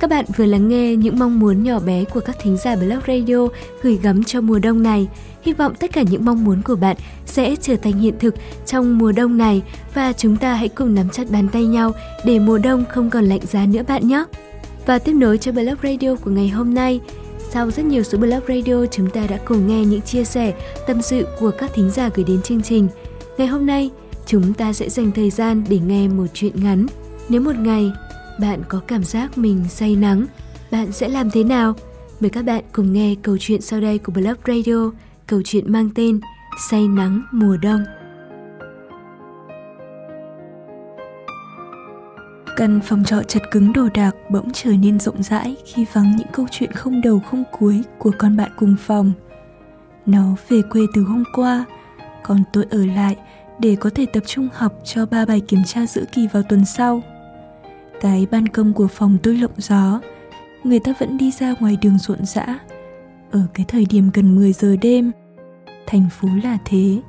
Các 0.00 0.10
bạn 0.10 0.24
vừa 0.36 0.46
lắng 0.46 0.68
nghe 0.68 0.96
những 0.96 1.18
mong 1.18 1.40
muốn 1.40 1.64
nhỏ 1.64 1.78
bé 1.86 2.04
của 2.04 2.20
các 2.20 2.36
thính 2.42 2.56
giả 2.56 2.76
Blog 2.76 3.00
Radio 3.06 3.48
gửi 3.82 3.98
gắm 4.02 4.24
cho 4.24 4.40
mùa 4.40 4.58
đông 4.58 4.82
này. 4.82 5.08
Hy 5.42 5.52
vọng 5.52 5.74
tất 5.74 5.92
cả 5.92 6.02
những 6.02 6.24
mong 6.24 6.44
muốn 6.44 6.62
của 6.62 6.76
bạn 6.76 6.96
sẽ 7.26 7.56
trở 7.56 7.76
thành 7.76 7.92
hiện 7.92 8.14
thực 8.18 8.34
trong 8.66 8.98
mùa 8.98 9.12
đông 9.12 9.38
này 9.38 9.62
và 9.94 10.12
chúng 10.12 10.36
ta 10.36 10.54
hãy 10.54 10.68
cùng 10.68 10.94
nắm 10.94 11.08
chặt 11.08 11.30
bàn 11.30 11.48
tay 11.52 11.64
nhau 11.64 11.92
để 12.24 12.38
mùa 12.38 12.58
đông 12.58 12.84
không 12.88 13.10
còn 13.10 13.24
lạnh 13.24 13.40
giá 13.46 13.66
nữa 13.66 13.82
bạn 13.88 14.08
nhé. 14.08 14.24
Và 14.86 14.98
tiếp 14.98 15.12
nối 15.12 15.38
cho 15.38 15.52
Blog 15.52 15.76
Radio 15.82 16.14
của 16.14 16.30
ngày 16.30 16.48
hôm 16.48 16.74
nay, 16.74 17.00
sau 17.50 17.70
rất 17.70 17.84
nhiều 17.84 18.02
số 18.02 18.18
blog 18.18 18.40
radio 18.48 18.86
chúng 18.86 19.10
ta 19.10 19.26
đã 19.26 19.38
cùng 19.44 19.66
nghe 19.66 19.84
những 19.84 20.02
chia 20.02 20.24
sẻ, 20.24 20.54
tâm 20.86 21.02
sự 21.02 21.26
của 21.40 21.50
các 21.58 21.70
thính 21.74 21.90
giả 21.90 22.10
gửi 22.14 22.24
đến 22.24 22.42
chương 22.42 22.62
trình. 22.62 22.88
Ngày 23.38 23.46
hôm 23.46 23.66
nay, 23.66 23.90
chúng 24.26 24.54
ta 24.54 24.72
sẽ 24.72 24.88
dành 24.88 25.12
thời 25.12 25.30
gian 25.30 25.64
để 25.68 25.78
nghe 25.78 26.08
một 26.08 26.26
chuyện 26.34 26.52
ngắn. 26.54 26.86
Nếu 27.28 27.40
một 27.40 27.56
ngày 27.56 27.92
bạn 28.40 28.62
có 28.68 28.80
cảm 28.86 29.04
giác 29.04 29.38
mình 29.38 29.64
say 29.68 29.96
nắng, 29.96 30.26
bạn 30.70 30.92
sẽ 30.92 31.08
làm 31.08 31.30
thế 31.30 31.44
nào? 31.44 31.74
Mời 32.20 32.30
các 32.30 32.44
bạn 32.44 32.64
cùng 32.72 32.92
nghe 32.92 33.14
câu 33.22 33.36
chuyện 33.40 33.60
sau 33.60 33.80
đây 33.80 33.98
của 33.98 34.12
Blog 34.12 34.36
Radio, 34.46 34.90
câu 35.26 35.42
chuyện 35.44 35.72
mang 35.72 35.90
tên 35.94 36.20
Say 36.70 36.88
nắng 36.88 37.22
mùa 37.32 37.56
đông. 37.56 37.84
Căn 42.58 42.80
phòng 42.80 43.04
trọ 43.04 43.22
chật 43.22 43.42
cứng 43.50 43.72
đồ 43.72 43.88
đạc 43.94 44.16
bỗng 44.30 44.48
trở 44.52 44.70
nên 44.70 45.00
rộng 45.00 45.22
rãi 45.22 45.56
khi 45.64 45.86
vắng 45.92 46.16
những 46.16 46.26
câu 46.32 46.46
chuyện 46.50 46.72
không 46.72 47.00
đầu 47.00 47.20
không 47.20 47.44
cuối 47.58 47.82
của 47.98 48.12
con 48.18 48.36
bạn 48.36 48.50
cùng 48.56 48.76
phòng. 48.80 49.12
Nó 50.06 50.34
về 50.48 50.62
quê 50.70 50.82
từ 50.94 51.02
hôm 51.02 51.24
qua, 51.34 51.64
còn 52.22 52.42
tôi 52.52 52.64
ở 52.70 52.86
lại 52.86 53.16
để 53.58 53.76
có 53.80 53.90
thể 53.94 54.06
tập 54.06 54.22
trung 54.26 54.48
học 54.52 54.72
cho 54.84 55.06
ba 55.06 55.24
bài 55.24 55.40
kiểm 55.40 55.64
tra 55.66 55.86
giữa 55.86 56.04
kỳ 56.12 56.26
vào 56.32 56.42
tuần 56.42 56.64
sau. 56.64 57.02
Cái 58.00 58.26
ban 58.30 58.48
công 58.48 58.72
của 58.72 58.88
phòng 58.88 59.18
tôi 59.22 59.34
lộng 59.34 59.54
gió, 59.56 60.00
người 60.64 60.80
ta 60.80 60.92
vẫn 60.98 61.18
đi 61.18 61.30
ra 61.30 61.54
ngoài 61.60 61.76
đường 61.82 61.98
rộn 61.98 62.24
rã. 62.24 62.58
Ở 63.30 63.40
cái 63.54 63.66
thời 63.68 63.86
điểm 63.90 64.10
gần 64.14 64.34
10 64.34 64.52
giờ 64.52 64.76
đêm, 64.80 65.12
thành 65.86 66.08
phố 66.10 66.28
là 66.44 66.58
thế, 66.64 67.00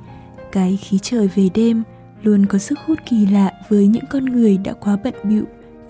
cái 0.52 0.78
khí 0.82 0.98
trời 1.02 1.28
về 1.34 1.48
đêm 1.54 1.82
luôn 2.22 2.46
có 2.46 2.58
sức 2.58 2.78
hút 2.86 2.98
kỳ 3.06 3.26
lạ 3.26 3.52
với 3.68 3.86
những 3.86 4.04
con 4.10 4.24
người 4.24 4.58
đã 4.58 4.72
quá 4.72 4.96
bận 5.04 5.14
bịu 5.24 5.44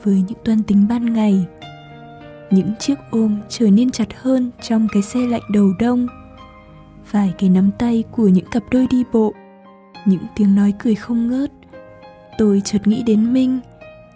với 0.05 0.23
những 0.29 0.39
toan 0.45 0.63
tính 0.63 0.87
ban 0.89 1.13
ngày. 1.13 1.47
Những 2.51 2.73
chiếc 2.79 2.95
ôm 3.11 3.41
trở 3.49 3.71
nên 3.71 3.91
chặt 3.91 4.09
hơn 4.17 4.51
trong 4.63 4.89
cái 4.93 5.03
xe 5.03 5.21
lạnh 5.21 5.43
đầu 5.53 5.73
đông. 5.79 6.07
Vài 7.11 7.35
cái 7.39 7.51
nắm 7.51 7.71
tay 7.79 8.05
của 8.11 8.29
những 8.29 8.45
cặp 8.51 8.63
đôi 8.71 8.87
đi 8.91 9.05
bộ, 9.13 9.35
những 10.07 10.23
tiếng 10.37 10.55
nói 10.55 10.75
cười 10.79 10.95
không 10.95 11.29
ngớt. 11.29 11.51
Tôi 12.39 12.63
chợt 12.65 12.87
nghĩ 12.87 13.03
đến 13.03 13.33
Minh, 13.33 13.61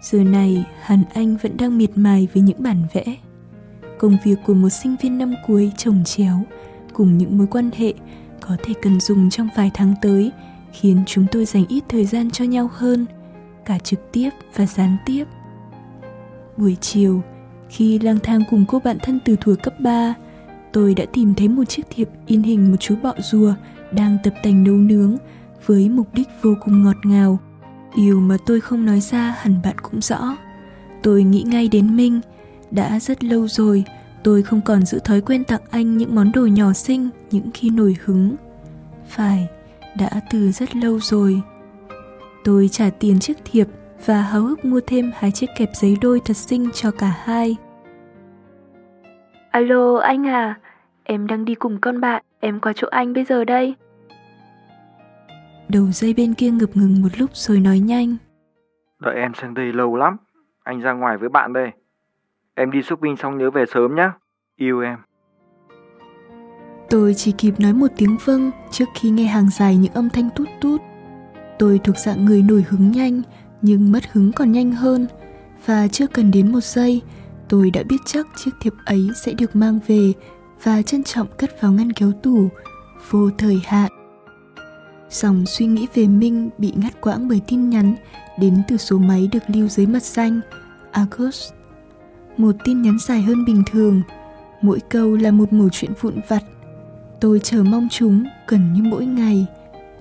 giờ 0.01 0.23
này 0.23 0.65
hẳn 0.81 1.03
anh 1.13 1.37
vẫn 1.41 1.57
đang 1.57 1.77
miệt 1.77 1.89
mài 1.95 2.27
với 2.33 2.43
những 2.43 2.63
bản 2.63 2.83
vẽ. 2.93 3.03
Công 3.99 4.17
việc 4.23 4.35
của 4.45 4.53
một 4.53 4.69
sinh 4.69 4.95
viên 5.01 5.17
năm 5.17 5.33
cuối 5.47 5.71
trồng 5.77 6.03
chéo 6.03 6.41
cùng 6.93 7.17
những 7.17 7.37
mối 7.37 7.47
quan 7.47 7.69
hệ 7.77 7.93
có 8.41 8.57
thể 8.63 8.73
cần 8.81 8.99
dùng 8.99 9.29
trong 9.29 9.49
vài 9.55 9.71
tháng 9.73 9.93
tới 10.01 10.31
khiến 10.79 11.03
chúng 11.05 11.25
tôi 11.31 11.45
dành 11.45 11.65
ít 11.69 11.83
thời 11.89 12.05
gian 12.05 12.31
cho 12.31 12.45
nhau 12.45 12.69
hơn, 12.73 13.05
cả 13.65 13.77
trực 13.77 14.11
tiếp 14.11 14.29
và 14.55 14.65
gián 14.65 14.97
tiếp. 15.05 15.25
Buổi 16.57 16.77
chiều, 16.81 17.21
khi 17.69 17.99
lang 17.99 18.19
thang 18.23 18.43
cùng 18.49 18.65
cô 18.67 18.79
bạn 18.79 18.97
thân 19.03 19.19
từ 19.25 19.35
thuở 19.35 19.55
cấp 19.55 19.73
3, 19.79 20.13
tôi 20.73 20.93
đã 20.93 21.05
tìm 21.13 21.33
thấy 21.33 21.47
một 21.47 21.63
chiếc 21.63 21.83
thiệp 21.89 22.09
in 22.25 22.43
hình 22.43 22.71
một 22.71 22.77
chú 22.79 22.95
bọ 23.03 23.13
rùa 23.17 23.53
đang 23.91 24.17
tập 24.23 24.33
tành 24.43 24.63
nấu 24.63 24.75
nướng 24.75 25.17
với 25.65 25.89
mục 25.89 26.07
đích 26.13 26.27
vô 26.41 26.53
cùng 26.63 26.83
ngọt 26.83 26.97
ngào. 27.03 27.39
Điều 27.97 28.19
mà 28.19 28.37
tôi 28.45 28.61
không 28.61 28.85
nói 28.85 28.99
ra 28.99 29.35
hẳn 29.37 29.61
bạn 29.63 29.75
cũng 29.81 30.01
rõ. 30.01 30.37
Tôi 31.03 31.23
nghĩ 31.23 31.43
ngay 31.45 31.67
đến 31.67 31.97
Minh, 31.97 32.21
đã 32.71 32.99
rất 32.99 33.23
lâu 33.23 33.47
rồi 33.47 33.83
tôi 34.23 34.43
không 34.43 34.61
còn 34.61 34.85
giữ 34.85 34.99
thói 34.99 35.21
quen 35.21 35.43
tặng 35.43 35.61
anh 35.69 35.97
những 35.97 36.15
món 36.15 36.31
đồ 36.31 36.45
nhỏ 36.45 36.73
xinh 36.73 37.09
những 37.31 37.49
khi 37.53 37.69
nổi 37.69 37.97
hứng. 38.05 38.35
Phải, 39.09 39.47
đã 39.99 40.09
từ 40.31 40.51
rất 40.51 40.75
lâu 40.75 40.99
rồi. 40.99 41.41
Tôi 42.43 42.67
trả 42.71 42.89
tiền 42.99 43.19
chiếc 43.19 43.37
thiệp 43.45 43.67
và 44.05 44.21
háo 44.21 44.41
hức 44.41 44.65
mua 44.65 44.79
thêm 44.87 45.11
hai 45.15 45.31
chiếc 45.31 45.47
kẹp 45.57 45.69
giấy 45.73 45.97
đôi 46.01 46.21
thật 46.25 46.37
xinh 46.37 46.69
cho 46.73 46.91
cả 46.91 47.13
hai. 47.23 47.55
Alo 49.51 49.97
anh 49.97 50.27
à, 50.27 50.59
em 51.03 51.27
đang 51.27 51.45
đi 51.45 51.55
cùng 51.55 51.77
con 51.81 52.01
bạn, 52.01 52.23
em 52.39 52.59
qua 52.59 52.73
chỗ 52.75 52.87
anh 52.91 53.13
bây 53.13 53.23
giờ 53.23 53.43
đây. 53.45 53.75
Đầu 55.69 55.91
dây 55.91 56.13
bên 56.17 56.33
kia 56.33 56.51
ngập 56.51 56.69
ngừng 56.73 57.01
một 57.01 57.09
lúc 57.17 57.29
rồi 57.33 57.59
nói 57.59 57.79
nhanh. 57.79 58.15
Đợi 58.99 59.15
em 59.15 59.33
sang 59.33 59.53
đây 59.53 59.73
lâu 59.73 59.95
lắm, 59.95 60.17
anh 60.63 60.79
ra 60.81 60.93
ngoài 60.93 61.17
với 61.17 61.29
bạn 61.29 61.53
đây. 61.53 61.71
Em 62.55 62.71
đi 62.71 62.81
shopping 62.81 63.17
xong 63.17 63.37
nhớ 63.37 63.51
về 63.51 63.65
sớm 63.65 63.95
nhé, 63.95 64.09
yêu 64.55 64.81
em. 64.81 64.97
Tôi 66.89 67.13
chỉ 67.13 67.31
kịp 67.31 67.59
nói 67.59 67.73
một 67.73 67.87
tiếng 67.97 68.17
vâng 68.25 68.51
trước 68.71 68.85
khi 68.95 69.09
nghe 69.09 69.25
hàng 69.25 69.49
dài 69.59 69.77
những 69.77 69.93
âm 69.93 70.09
thanh 70.09 70.29
tút 70.35 70.47
tút. 70.61 70.81
Tôi 71.59 71.79
thuộc 71.83 71.97
dạng 71.97 72.25
người 72.25 72.41
nổi 72.41 72.65
hứng 72.69 72.91
nhanh, 72.91 73.21
nhưng 73.61 73.91
mất 73.91 74.03
hứng 74.11 74.31
còn 74.31 74.51
nhanh 74.51 74.71
hơn. 74.71 75.07
Và 75.65 75.87
chưa 75.87 76.07
cần 76.07 76.31
đến 76.31 76.51
một 76.51 76.63
giây, 76.63 77.01
tôi 77.49 77.71
đã 77.71 77.83
biết 77.83 77.97
chắc 78.05 78.27
chiếc 78.37 78.51
thiệp 78.61 78.73
ấy 78.85 79.09
sẽ 79.23 79.33
được 79.33 79.55
mang 79.55 79.79
về 79.87 80.13
và 80.63 80.81
trân 80.81 81.03
trọng 81.03 81.27
cất 81.37 81.61
vào 81.61 81.71
ngăn 81.71 81.91
kéo 81.91 82.11
tủ, 82.11 82.49
vô 83.09 83.29
thời 83.37 83.59
hạn. 83.65 83.91
Dòng 85.09 85.45
suy 85.45 85.65
nghĩ 85.65 85.87
về 85.93 86.07
Minh 86.07 86.49
bị 86.57 86.73
ngắt 86.75 87.01
quãng 87.01 87.27
bởi 87.27 87.41
tin 87.47 87.69
nhắn 87.69 87.95
đến 88.39 88.61
từ 88.67 88.77
số 88.77 88.97
máy 88.97 89.29
được 89.31 89.43
lưu 89.47 89.67
dưới 89.67 89.85
mật 89.85 90.03
danh 90.03 90.41
August. 90.91 91.53
Một 92.37 92.55
tin 92.63 92.81
nhắn 92.81 92.97
dài 92.99 93.21
hơn 93.21 93.45
bình 93.45 93.63
thường, 93.71 94.01
mỗi 94.61 94.79
câu 94.89 95.15
là 95.15 95.31
một 95.31 95.53
mẩu 95.53 95.69
chuyện 95.71 95.91
vụn 96.01 96.13
vặt 96.27 96.43
Tôi 97.19 97.39
chờ 97.43 97.63
mong 97.63 97.87
chúng 97.91 98.23
gần 98.47 98.73
như 98.73 98.83
mỗi 98.83 99.05
ngày. 99.05 99.45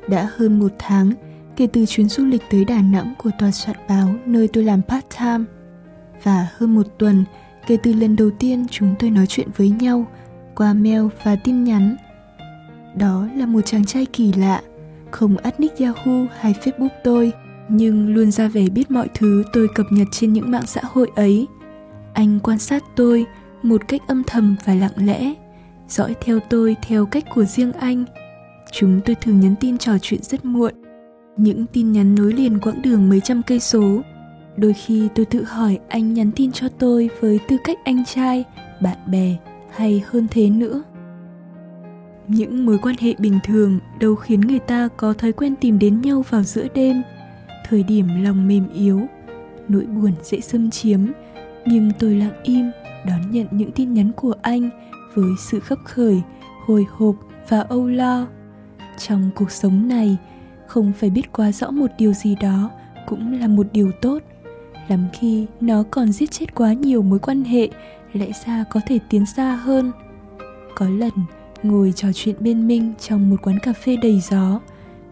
Đã 0.09 0.29
hơn 0.37 0.59
một 0.59 0.73
tháng 0.79 1.13
kể 1.57 1.67
từ 1.67 1.87
chuyến 1.87 2.09
du 2.09 2.25
lịch 2.25 2.43
tới 2.51 2.65
Đà 2.65 2.83
Nẵng 2.83 3.15
của 3.19 3.31
tòa 3.39 3.51
soạn 3.51 3.77
báo 3.89 4.15
nơi 4.27 4.49
tôi 4.49 4.65
làm 4.65 4.81
part-time. 4.89 5.45
Và 6.23 6.49
hơn 6.57 6.75
một 6.75 6.87
tuần 6.99 7.25
kể 7.67 7.77
từ 7.83 7.93
lần 7.93 8.17
đầu 8.17 8.31
tiên 8.39 8.67
chúng 8.71 8.95
tôi 8.99 9.11
nói 9.11 9.27
chuyện 9.27 9.49
với 9.57 9.71
nhau 9.71 10.07
qua 10.55 10.75
mail 10.75 11.03
và 11.25 11.37
tin 11.37 11.65
nhắn. 11.65 11.97
Đó 12.97 13.29
là 13.35 13.47
một 13.47 13.61
chàng 13.65 13.85
trai 13.85 14.07
kỳ 14.07 14.33
lạ, 14.33 14.63
không 15.11 15.37
ắt 15.37 15.61
nick 15.61 15.79
Yahoo 15.81 16.27
hay 16.39 16.55
Facebook 16.65 16.89
tôi, 17.05 17.33
nhưng 17.69 18.15
luôn 18.15 18.31
ra 18.31 18.49
vẻ 18.49 18.69
biết 18.69 18.91
mọi 18.91 19.09
thứ 19.15 19.45
tôi 19.53 19.69
cập 19.75 19.87
nhật 19.91 20.09
trên 20.11 20.33
những 20.33 20.51
mạng 20.51 20.67
xã 20.67 20.81
hội 20.85 21.11
ấy. 21.17 21.47
Anh 22.13 22.41
quan 22.41 22.59
sát 22.59 22.83
tôi 22.97 23.27
một 23.63 23.89
cách 23.89 24.01
âm 24.07 24.23
thầm 24.27 24.57
và 24.65 24.75
lặng 24.75 24.93
lẽ 24.97 25.35
dõi 25.89 26.15
theo 26.21 26.41
tôi 26.51 26.77
theo 26.83 27.07
cách 27.07 27.25
của 27.35 27.45
riêng 27.45 27.73
anh. 27.73 28.05
Chúng 28.73 29.01
tôi 29.05 29.17
thường 29.21 29.41
nhắn 29.41 29.55
tin 29.61 29.79
trò 29.79 29.93
chuyện 30.03 30.23
rất 30.23 30.45
muộn. 30.45 30.73
Những 31.37 31.67
tin 31.67 31.93
nhắn 31.93 32.15
nối 32.15 32.33
liền 32.33 32.59
quãng 32.59 32.83
đường 32.83 33.09
mấy 33.09 33.21
trăm 33.21 33.43
cây 33.43 33.61
số. 33.61 34.01
Đôi 34.57 34.73
khi 34.73 35.09
tôi 35.15 35.27
tự 35.27 35.45
hỏi 35.45 35.79
anh 35.89 36.15
nhắn 36.15 36.31
tin 36.37 36.53
cho 36.53 36.69
tôi 36.69 37.11
với 37.21 37.41
tư 37.49 37.57
cách 37.65 37.79
anh 37.85 38.05
trai, 38.05 38.45
bạn 38.83 38.99
bè 39.07 39.37
hay 39.71 40.03
hơn 40.07 40.27
thế 40.31 40.51
nữa. 40.51 40.83
Những 42.29 42.67
mối 42.67 42.79
quan 42.83 42.95
hệ 43.01 43.15
bình 43.19 43.39
thường 43.45 43.79
đâu 44.01 44.15
khiến 44.15 44.41
người 44.41 44.59
ta 44.59 44.89
có 44.97 45.13
thói 45.13 45.33
quen 45.33 45.55
tìm 45.61 45.79
đến 45.79 46.01
nhau 46.01 46.25
vào 46.31 46.43
giữa 46.43 46.67
đêm. 46.75 47.03
Thời 47.69 47.83
điểm 47.83 48.23
lòng 48.23 48.49
mềm 48.49 48.69
yếu, 48.75 49.01
nỗi 49.69 49.87
buồn 49.87 50.13
dễ 50.23 50.41
xâm 50.41 50.71
chiếm. 50.71 51.01
Nhưng 51.67 51.91
tôi 51.99 52.15
lặng 52.15 52.41
im 52.43 52.71
đón 53.07 53.31
nhận 53.31 53.47
những 53.51 53.73
tin 53.73 53.95
nhắn 53.95 54.11
của 54.17 54.35
anh 54.43 54.71
với 55.15 55.31
sự 55.39 55.61
khấp 55.61 55.79
khởi, 55.85 56.23
hồi 56.67 56.87
hộp 56.91 57.15
và 57.49 57.61
âu 57.61 57.87
lo. 57.87 58.27
Trong 58.99 59.31
cuộc 59.35 59.51
sống 59.51 59.89
này, 59.89 60.17
không 60.67 60.93
phải 60.93 61.11
biết 61.11 61.33
quá 61.33 61.53
rõ 61.53 61.71
một 61.71 61.91
điều 61.99 62.13
gì 62.13 62.35
đó 62.41 62.71
cũng 63.07 63.41
là 63.41 63.49
một 63.49 63.67
điều 63.73 63.93
tốt. 63.93 64.19
Lắm 64.89 65.07
khi 65.13 65.47
nó 65.61 65.83
còn 65.91 66.13
giết 66.13 66.31
chết 66.31 66.55
quá 66.55 66.73
nhiều 66.73 67.03
mối 67.03 67.19
quan 67.19 67.45
hệ 67.45 67.69
lẽ 68.13 68.31
ra 68.47 68.65
có 68.71 68.81
thể 68.87 68.99
tiến 69.11 69.27
xa 69.27 69.55
hơn. 69.55 69.93
Có 70.75 70.89
lần, 70.89 71.13
ngồi 71.63 71.93
trò 71.97 72.09
chuyện 72.15 72.37
bên 72.41 72.69
minh 72.69 72.93
trong 73.01 73.31
một 73.31 73.37
quán 73.43 73.59
cà 73.59 73.73
phê 73.73 73.97
đầy 74.03 74.21
gió. 74.21 74.61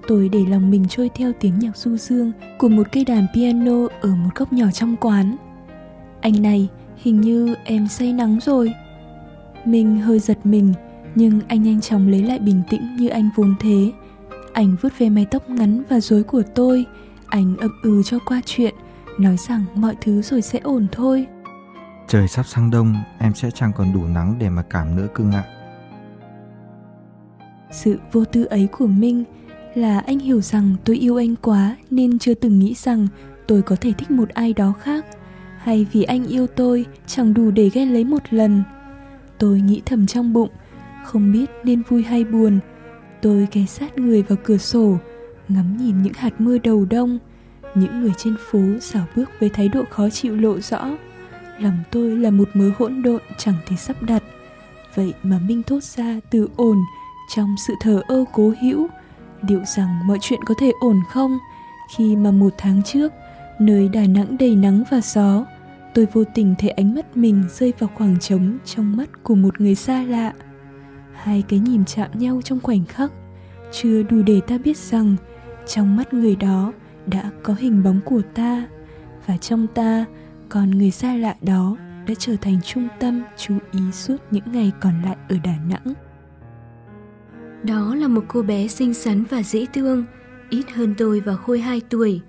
Tôi 0.08 0.28
để 0.28 0.44
lòng 0.48 0.70
mình 0.70 0.84
trôi 0.88 1.10
theo 1.14 1.32
tiếng 1.40 1.58
nhạc 1.58 1.76
du 1.76 1.96
dương 1.96 2.32
của 2.58 2.68
một 2.68 2.86
cây 2.92 3.04
đàn 3.04 3.26
piano 3.34 3.88
ở 4.00 4.08
một 4.14 4.30
góc 4.34 4.52
nhỏ 4.52 4.66
trong 4.70 4.96
quán. 4.96 5.36
Anh 6.20 6.42
này, 6.42 6.68
hình 6.96 7.20
như 7.20 7.54
em 7.64 7.88
say 7.88 8.12
nắng 8.12 8.38
rồi 8.42 8.72
mình 9.64 10.00
hơi 10.00 10.18
giật 10.18 10.46
mình, 10.46 10.72
nhưng 11.14 11.40
anh 11.48 11.62
nhanh 11.62 11.80
chóng 11.80 12.08
lấy 12.08 12.22
lại 12.22 12.38
bình 12.38 12.62
tĩnh 12.70 12.96
như 12.96 13.08
anh 13.08 13.30
vốn 13.36 13.54
thế. 13.60 13.92
Anh 14.52 14.76
vuốt 14.82 14.88
về 14.98 15.10
mái 15.10 15.26
tóc 15.30 15.50
ngắn 15.50 15.82
và 15.88 16.00
rối 16.00 16.22
của 16.22 16.42
tôi, 16.54 16.86
anh 17.26 17.56
ậm 17.56 17.70
ừ 17.82 18.02
cho 18.04 18.18
qua 18.26 18.40
chuyện, 18.46 18.74
nói 19.18 19.36
rằng 19.36 19.64
mọi 19.74 19.96
thứ 20.00 20.22
rồi 20.22 20.42
sẽ 20.42 20.58
ổn 20.58 20.86
thôi. 20.92 21.26
Trời 22.08 22.28
sắp 22.28 22.46
sang 22.46 22.70
đông, 22.70 22.94
em 23.18 23.34
sẽ 23.34 23.50
chẳng 23.50 23.72
còn 23.76 23.92
đủ 23.92 24.04
nắng 24.04 24.36
để 24.38 24.48
mà 24.48 24.62
cảm 24.62 24.96
nữa 24.96 25.08
cưng 25.14 25.32
ạ. 25.32 25.44
Sự 27.70 27.98
vô 28.12 28.24
tư 28.24 28.44
ấy 28.44 28.68
của 28.72 28.86
Minh 28.86 29.24
là 29.74 29.98
anh 29.98 30.18
hiểu 30.18 30.40
rằng 30.40 30.74
tôi 30.84 30.96
yêu 30.96 31.16
anh 31.16 31.36
quá 31.36 31.76
nên 31.90 32.18
chưa 32.18 32.34
từng 32.34 32.58
nghĩ 32.58 32.74
rằng 32.74 33.08
tôi 33.46 33.62
có 33.62 33.76
thể 33.80 33.92
thích 33.98 34.10
một 34.10 34.28
ai 34.28 34.52
đó 34.52 34.72
khác 34.80 35.06
hay 35.58 35.86
vì 35.92 36.02
anh 36.02 36.26
yêu 36.26 36.46
tôi 36.46 36.86
chẳng 37.06 37.34
đủ 37.34 37.50
để 37.50 37.70
ghen 37.74 37.92
lấy 37.92 38.04
một 38.04 38.22
lần 38.30 38.62
Tôi 39.42 39.60
nghĩ 39.60 39.82
thầm 39.86 40.06
trong 40.06 40.32
bụng, 40.32 40.48
không 41.04 41.32
biết 41.32 41.50
nên 41.64 41.82
vui 41.82 42.02
hay 42.02 42.24
buồn. 42.24 42.58
Tôi 43.22 43.48
ghé 43.52 43.64
sát 43.66 43.98
người 43.98 44.22
vào 44.22 44.38
cửa 44.44 44.56
sổ, 44.56 44.98
ngắm 45.48 45.76
nhìn 45.76 46.02
những 46.02 46.12
hạt 46.12 46.40
mưa 46.40 46.58
đầu 46.58 46.84
đông. 46.90 47.18
Những 47.74 48.00
người 48.00 48.12
trên 48.16 48.36
phố 48.50 48.58
xảo 48.80 49.04
bước 49.16 49.30
với 49.40 49.48
thái 49.48 49.68
độ 49.68 49.82
khó 49.90 50.08
chịu 50.08 50.36
lộ 50.36 50.60
rõ. 50.60 50.90
Lòng 51.58 51.78
tôi 51.90 52.16
là 52.16 52.30
một 52.30 52.48
mớ 52.54 52.70
hỗn 52.78 53.02
độn 53.02 53.20
chẳng 53.38 53.54
thể 53.66 53.76
sắp 53.76 54.02
đặt. 54.02 54.22
Vậy 54.94 55.14
mà 55.22 55.38
Minh 55.48 55.62
thốt 55.62 55.82
ra 55.82 56.20
từ 56.30 56.48
ổn 56.56 56.78
trong 57.34 57.54
sự 57.66 57.74
thờ 57.80 58.02
ơ 58.08 58.24
cố 58.32 58.52
hữu. 58.62 58.86
Liệu 59.48 59.60
rằng 59.76 60.06
mọi 60.06 60.18
chuyện 60.20 60.40
có 60.44 60.54
thể 60.58 60.72
ổn 60.80 61.00
không 61.10 61.38
khi 61.96 62.16
mà 62.16 62.30
một 62.30 62.54
tháng 62.58 62.82
trước 62.82 63.12
nơi 63.58 63.88
Đà 63.88 64.06
Nẵng 64.06 64.36
đầy 64.38 64.56
nắng 64.56 64.82
và 64.90 65.00
gió 65.00 65.44
tôi 65.94 66.06
vô 66.12 66.24
tình 66.34 66.54
thấy 66.58 66.70
ánh 66.70 66.94
mắt 66.94 67.16
mình 67.16 67.44
rơi 67.48 67.72
vào 67.78 67.90
khoảng 67.94 68.18
trống 68.18 68.58
trong 68.64 68.96
mắt 68.96 69.22
của 69.22 69.34
một 69.34 69.60
người 69.60 69.74
xa 69.74 70.02
lạ 70.02 70.32
hai 71.12 71.42
cái 71.48 71.58
nhìn 71.58 71.84
chạm 71.84 72.10
nhau 72.14 72.40
trong 72.44 72.60
khoảnh 72.60 72.84
khắc 72.84 73.12
chưa 73.72 74.02
đủ 74.02 74.22
để 74.22 74.40
ta 74.46 74.58
biết 74.58 74.76
rằng 74.76 75.16
trong 75.66 75.96
mắt 75.96 76.14
người 76.14 76.36
đó 76.36 76.72
đã 77.06 77.30
có 77.42 77.54
hình 77.54 77.82
bóng 77.82 78.00
của 78.04 78.22
ta 78.34 78.66
và 79.26 79.36
trong 79.36 79.66
ta 79.74 80.04
còn 80.48 80.70
người 80.70 80.90
xa 80.90 81.14
lạ 81.14 81.36
đó 81.40 81.76
đã 82.08 82.14
trở 82.18 82.36
thành 82.40 82.60
trung 82.64 82.88
tâm 83.00 83.22
chú 83.36 83.54
ý 83.72 83.80
suốt 83.92 84.16
những 84.30 84.52
ngày 84.52 84.72
còn 84.80 85.02
lại 85.02 85.16
ở 85.28 85.36
đà 85.44 85.54
nẵng 85.68 85.94
Đó 87.62 87.94
là 87.94 88.08
một 88.08 88.24
cô 88.28 88.42
bé 88.42 88.68
xinh 88.68 88.94
xắn 88.94 89.24
và 89.24 89.42
dễ 89.42 89.66
thương, 89.74 90.04
ít 90.50 90.70
hơn 90.74 90.94
tôi 90.98 91.20
và 91.20 91.36
Khôi 91.36 91.60
2 91.60 91.80
tuổi. 91.90 92.20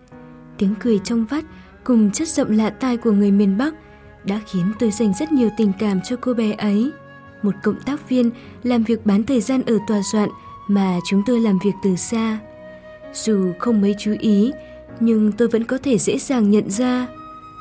Tiếng 0.57 0.75
cười 0.79 0.99
trong 0.99 1.25
vắt 1.25 1.43
cùng 1.83 2.11
chất 2.11 2.27
giọng 2.27 2.51
lạ 2.51 2.69
tai 2.69 2.97
của 2.97 3.11
người 3.11 3.31
miền 3.31 3.57
Bắc 3.57 3.73
đã 4.23 4.39
khiến 4.51 4.73
tôi 4.79 4.91
dành 4.91 5.13
rất 5.13 5.31
nhiều 5.31 5.49
tình 5.57 5.71
cảm 5.79 6.01
cho 6.01 6.15
cô 6.21 6.33
bé 6.33 6.51
ấy. 6.51 6.91
Một 7.41 7.55
cộng 7.63 7.81
tác 7.85 8.09
viên 8.09 8.31
làm 8.63 8.83
việc 8.83 9.05
bán 9.05 9.23
thời 9.23 9.41
gian 9.41 9.61
ở 9.61 9.77
tòa 9.87 10.01
soạn 10.11 10.29
mà 10.67 10.99
chúng 11.09 11.23
tôi 11.25 11.39
làm 11.39 11.59
việc 11.63 11.73
từ 11.83 11.95
xa. 11.95 12.39
Dù 13.13 13.53
không 13.59 13.81
mấy 13.81 13.95
chú 13.99 14.15
ý, 14.19 14.51
nhưng 14.99 15.31
tôi 15.31 15.47
vẫn 15.47 15.63
có 15.63 15.77
thể 15.83 15.97
dễ 15.97 16.17
dàng 16.17 16.51
nhận 16.51 16.69
ra 16.69 17.07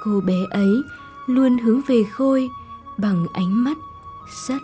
cô 0.05 0.21
bé 0.27 0.37
ấy 0.51 0.83
luôn 1.27 1.59
hướng 1.59 1.81
về 1.87 2.03
Khôi 2.13 2.49
bằng 2.99 3.27
ánh 3.33 3.65
mắt 3.65 3.77
rất 4.49 4.63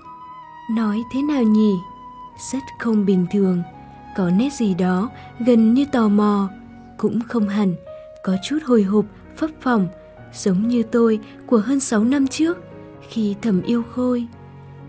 nói 0.71 1.05
thế 1.13 1.23
nào 1.23 1.43
nhỉ? 1.43 1.75
Rất 2.53 2.63
không 2.79 3.07
bình 3.07 3.27
thường, 3.33 3.63
có 4.17 4.31
nét 4.31 4.53
gì 4.53 4.75
đó 4.75 5.11
gần 5.39 5.75
như 5.75 5.85
tò 5.93 6.09
mò, 6.09 6.49
cũng 6.97 7.21
không 7.29 7.49
hẳn, 7.49 7.75
có 8.23 8.37
chút 8.45 8.59
hồi 8.65 8.83
hộp, 8.83 9.05
phấp 9.39 9.51
phỏng, 9.61 9.89
giống 10.33 10.69
như 10.69 10.83
tôi 10.83 11.19
của 11.47 11.59
hơn 11.59 11.81
6 11.81 12.05
năm 12.05 12.27
trước 12.27 12.59
khi 13.09 13.35
thầm 13.43 13.63
yêu 13.63 13.83
Khôi. 13.95 14.27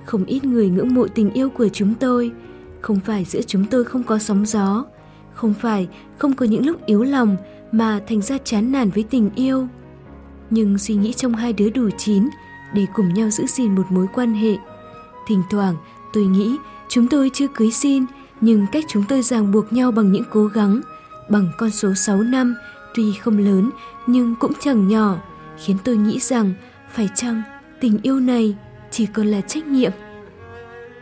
Không 0.06 0.26
ít 0.26 0.44
người 0.44 0.70
ngưỡng 0.70 0.94
mộ 0.94 1.08
tình 1.08 1.32
yêu 1.32 1.50
của 1.50 1.68
chúng 1.70 1.96
tôi, 1.96 2.32
không 2.82 3.00
phải 3.00 3.26
giữa 3.26 3.42
chúng 3.42 3.66
tôi 3.66 3.84
không 3.84 4.04
có 4.04 4.18
sóng 4.18 4.46
gió, 4.46 4.86
không 5.34 5.54
phải 5.54 5.88
không 6.18 6.34
có 6.34 6.46
những 6.46 6.66
lúc 6.66 6.86
yếu 6.86 7.04
lòng 7.04 7.36
mà 7.72 8.00
thành 8.08 8.22
ra 8.22 8.38
chán 8.44 8.72
nản 8.72 8.90
với 8.90 9.04
tình 9.04 9.30
yêu. 9.36 9.68
Nhưng 10.50 10.78
suy 10.78 10.96
nghĩ 10.96 11.14
trong 11.14 11.34
hai 11.34 11.54
đứa 11.54 11.70
đủ 11.70 11.90
chín 11.98 12.30
để 12.74 12.86
cùng 12.94 13.14
nhau 13.14 13.30
giữ 13.30 13.46
gìn 13.48 13.76
một 13.76 13.84
mối 13.90 14.08
quan 14.14 14.34
hệ. 14.34 14.58
Thỉnh 15.28 15.44
thoảng 15.50 15.76
tôi 16.14 16.24
nghĩ 16.24 16.58
chúng 16.90 17.08
tôi 17.08 17.32
chưa 17.34 17.48
cưới 17.56 17.72
xin 17.72 18.06
nhưng 18.42 18.66
cách 18.72 18.86
chúng 18.88 19.04
tôi 19.10 19.22
ràng 19.22 19.52
buộc 19.52 19.74
nhau 19.74 19.92
bằng 19.92 20.12
những 20.12 20.24
cố 20.32 20.46
gắng, 20.46 20.82
bằng 21.30 21.52
con 21.58 21.70
số 21.70 21.94
6 21.94 22.24
năm 22.24 22.56
tuy 22.96 23.14
không 23.14 23.38
lớn 23.38 23.70
nhưng 24.08 24.36
cũng 24.40 24.52
chẳng 24.60 24.88
nhỏ, 24.88 25.22
khiến 25.58 25.78
tôi 25.84 25.98
nghĩ 25.98 26.20
rằng 26.20 26.54
phải 26.92 27.10
chăng 27.16 27.42
tình 27.80 27.98
yêu 28.04 28.20
này 28.20 28.56
chỉ 28.92 29.06
còn 29.06 29.28
là 29.28 29.42
trách 29.42 29.68
nhiệm. 29.68 29.92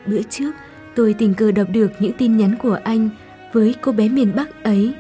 Bữa 0.06 0.22
trước, 0.30 0.52
tôi 0.96 1.14
tình 1.14 1.34
cờ 1.34 1.52
đọc 1.52 1.68
được 1.74 1.92
những 2.00 2.14
tin 2.18 2.38
nhắn 2.38 2.56
của 2.62 2.80
anh 2.84 3.10
với 3.54 3.76
cô 3.82 3.92
bé 3.92 4.10
miền 4.10 4.36
Bắc 4.36 4.64
ấy. 4.64 4.94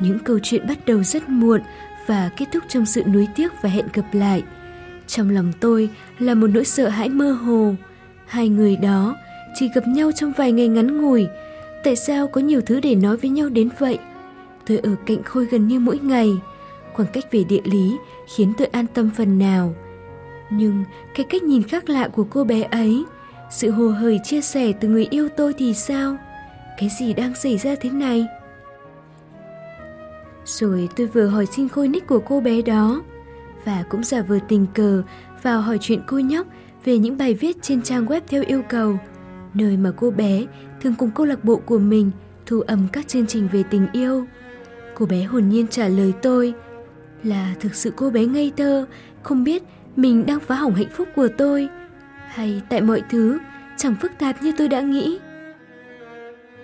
Những 0.00 0.18
câu 0.18 0.38
chuyện 0.42 0.66
bắt 0.68 0.86
đầu 0.86 1.02
rất 1.02 1.28
muộn 1.28 1.60
và 2.06 2.30
kết 2.36 2.46
thúc 2.52 2.62
trong 2.68 2.86
sự 2.86 3.02
nuối 3.04 3.28
tiếc 3.36 3.52
và 3.62 3.68
hẹn 3.68 3.86
gặp 3.94 4.04
lại. 4.12 4.42
Trong 5.06 5.30
lòng 5.30 5.52
tôi 5.60 5.90
là 6.18 6.34
một 6.34 6.46
nỗi 6.46 6.64
sợ 6.64 6.88
hãi 6.88 7.08
mơ 7.08 7.32
hồ. 7.32 7.74
Hai 8.26 8.48
người 8.48 8.76
đó 8.76 9.16
chỉ 9.54 9.68
gặp 9.74 9.88
nhau 9.88 10.12
trong 10.12 10.32
vài 10.36 10.52
ngày 10.52 10.68
ngắn 10.68 11.02
ngủi. 11.02 11.26
Tại 11.84 11.96
sao 11.96 12.26
có 12.26 12.40
nhiều 12.40 12.60
thứ 12.60 12.80
để 12.80 12.94
nói 12.94 13.16
với 13.16 13.30
nhau 13.30 13.48
đến 13.48 13.68
vậy? 13.78 13.98
Tôi 14.70 14.78
ở 14.78 14.94
cạnh 15.06 15.22
Khôi 15.22 15.46
gần 15.46 15.68
như 15.68 15.80
mỗi 15.80 15.98
ngày. 15.98 16.40
Khoảng 16.92 17.08
cách 17.12 17.24
về 17.30 17.44
địa 17.44 17.60
lý 17.64 17.96
khiến 18.34 18.52
tôi 18.58 18.66
an 18.66 18.86
tâm 18.94 19.10
phần 19.16 19.38
nào. 19.38 19.74
Nhưng 20.50 20.84
cái 21.14 21.26
cách 21.30 21.42
nhìn 21.42 21.62
khác 21.62 21.88
lạ 21.88 22.08
của 22.08 22.24
cô 22.30 22.44
bé 22.44 22.62
ấy, 22.62 23.04
sự 23.50 23.70
hồ 23.70 23.88
hởi 23.88 24.18
chia 24.24 24.40
sẻ 24.40 24.72
từ 24.80 24.88
người 24.88 25.06
yêu 25.10 25.28
tôi 25.36 25.54
thì 25.58 25.74
sao? 25.74 26.16
Cái 26.78 26.88
gì 27.00 27.12
đang 27.12 27.34
xảy 27.34 27.58
ra 27.58 27.74
thế 27.80 27.90
này? 27.90 28.26
Rồi 30.44 30.88
tôi 30.96 31.06
vừa 31.06 31.26
hỏi 31.26 31.46
xin 31.46 31.68
Khôi 31.68 31.88
nick 31.88 32.06
của 32.06 32.20
cô 32.26 32.40
bé 32.40 32.62
đó 32.62 33.02
và 33.64 33.84
cũng 33.88 34.04
giả 34.04 34.22
vờ 34.22 34.38
tình 34.48 34.66
cờ 34.74 35.02
vào 35.42 35.60
hỏi 35.60 35.78
chuyện 35.80 36.00
cô 36.06 36.18
nhóc 36.18 36.46
về 36.84 36.98
những 36.98 37.18
bài 37.18 37.34
viết 37.34 37.56
trên 37.62 37.82
trang 37.82 38.06
web 38.06 38.20
theo 38.28 38.42
yêu 38.46 38.62
cầu, 38.68 38.98
nơi 39.54 39.76
mà 39.76 39.92
cô 39.96 40.10
bé 40.10 40.44
thường 40.80 40.94
cùng 40.98 41.10
câu 41.10 41.26
lạc 41.26 41.44
bộ 41.44 41.56
của 41.56 41.78
mình 41.78 42.10
thu 42.46 42.60
âm 42.60 42.88
các 42.92 43.08
chương 43.08 43.26
trình 43.26 43.48
về 43.52 43.62
tình 43.70 43.86
yêu. 43.92 44.26
Cô 45.00 45.06
bé 45.06 45.22
hồn 45.22 45.48
nhiên 45.48 45.66
trả 45.66 45.88
lời 45.88 46.12
tôi 46.22 46.54
là 47.22 47.54
thực 47.60 47.74
sự 47.74 47.92
cô 47.96 48.10
bé 48.10 48.24
ngây 48.24 48.52
thơ, 48.56 48.86
không 49.22 49.44
biết 49.44 49.62
mình 49.96 50.26
đang 50.26 50.40
phá 50.40 50.54
hỏng 50.54 50.74
hạnh 50.74 50.88
phúc 50.92 51.08
của 51.16 51.28
tôi 51.38 51.68
hay 52.26 52.62
tại 52.70 52.80
mọi 52.80 53.02
thứ 53.10 53.38
chẳng 53.76 53.94
phức 54.00 54.12
tạp 54.18 54.42
như 54.42 54.52
tôi 54.58 54.68
đã 54.68 54.80
nghĩ. 54.80 55.18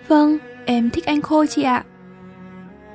Vâng, 0.08 0.38
em 0.64 0.90
thích 0.90 1.04
anh 1.04 1.22
Khôi 1.22 1.46
chị 1.46 1.62
ạ. 1.62 1.84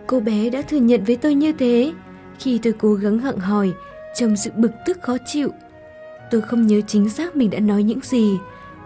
Cô 0.08 0.20
bé 0.20 0.50
đã 0.50 0.62
thừa 0.62 0.78
nhận 0.78 1.04
với 1.04 1.16
tôi 1.16 1.36
như 1.36 1.52
thế 1.52 1.94
khi 2.40 2.60
tôi 2.64 2.74
cố 2.80 2.94
gắng 2.94 3.20
hặng 3.20 3.40
hỏi 3.40 3.74
trong 4.16 4.36
sự 4.36 4.52
bực 4.56 4.72
tức 4.86 5.02
khó 5.02 5.18
chịu. 5.26 5.50
Tôi 6.32 6.42
không 6.42 6.68
nhớ 6.68 6.82
chính 6.88 7.10
xác 7.10 7.36
mình 7.36 7.50
đã 7.50 7.60
nói 7.60 7.84
những 7.84 8.00
gì, 8.04 8.38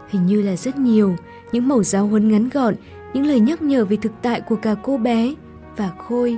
hình 0.10 0.26
như 0.26 0.42
là 0.42 0.56
rất 0.56 0.78
nhiều, 0.78 1.16
những 1.52 1.68
mẩu 1.68 1.84
giáo 1.84 2.08
huấn 2.08 2.32
ngắn 2.32 2.50
gọn, 2.50 2.76
những 3.14 3.26
lời 3.26 3.40
nhắc 3.40 3.62
nhở 3.62 3.86
về 3.86 3.98
thực 4.02 4.12
tại 4.22 4.42
của 4.42 4.56
cả 4.56 4.76
cô 4.84 4.98
bé 4.98 5.34
và 5.78 5.92
Khôi. 5.98 6.38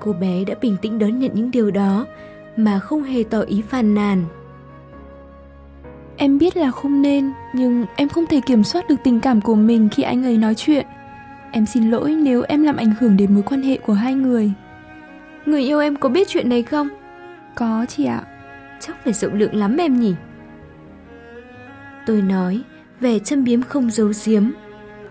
Cô 0.00 0.12
bé 0.12 0.44
đã 0.44 0.54
bình 0.60 0.76
tĩnh 0.82 0.98
đón 0.98 1.18
nhận 1.18 1.30
những 1.34 1.50
điều 1.50 1.70
đó 1.70 2.06
mà 2.56 2.78
không 2.78 3.02
hề 3.02 3.24
tỏ 3.30 3.40
ý 3.40 3.62
phàn 3.62 3.94
nàn. 3.94 4.24
Em 6.16 6.38
biết 6.38 6.56
là 6.56 6.70
không 6.70 7.02
nên, 7.02 7.32
nhưng 7.54 7.86
em 7.96 8.08
không 8.08 8.26
thể 8.26 8.40
kiểm 8.46 8.64
soát 8.64 8.88
được 8.88 8.96
tình 9.04 9.20
cảm 9.20 9.40
của 9.40 9.54
mình 9.54 9.88
khi 9.88 10.02
anh 10.02 10.24
ấy 10.24 10.36
nói 10.36 10.54
chuyện. 10.54 10.86
Em 11.52 11.66
xin 11.66 11.90
lỗi 11.90 12.10
nếu 12.10 12.42
em 12.42 12.62
làm 12.62 12.76
ảnh 12.76 12.94
hưởng 13.00 13.16
đến 13.16 13.34
mối 13.34 13.42
quan 13.42 13.62
hệ 13.62 13.78
của 13.78 13.92
hai 13.92 14.14
người. 14.14 14.52
Người 15.46 15.62
yêu 15.62 15.80
em 15.80 15.96
có 15.96 16.08
biết 16.08 16.28
chuyện 16.28 16.48
này 16.48 16.62
không? 16.62 16.88
Có 17.54 17.86
chị 17.88 18.04
ạ. 18.04 18.22
Chắc 18.80 19.04
phải 19.04 19.12
rộng 19.12 19.34
lượng 19.34 19.54
lắm 19.54 19.76
em 19.76 20.00
nhỉ? 20.00 20.14
Tôi 22.06 22.22
nói, 22.22 22.62
vẻ 23.00 23.18
châm 23.18 23.44
biếm 23.44 23.62
không 23.62 23.90
giấu 23.90 24.12
giếm. 24.24 24.50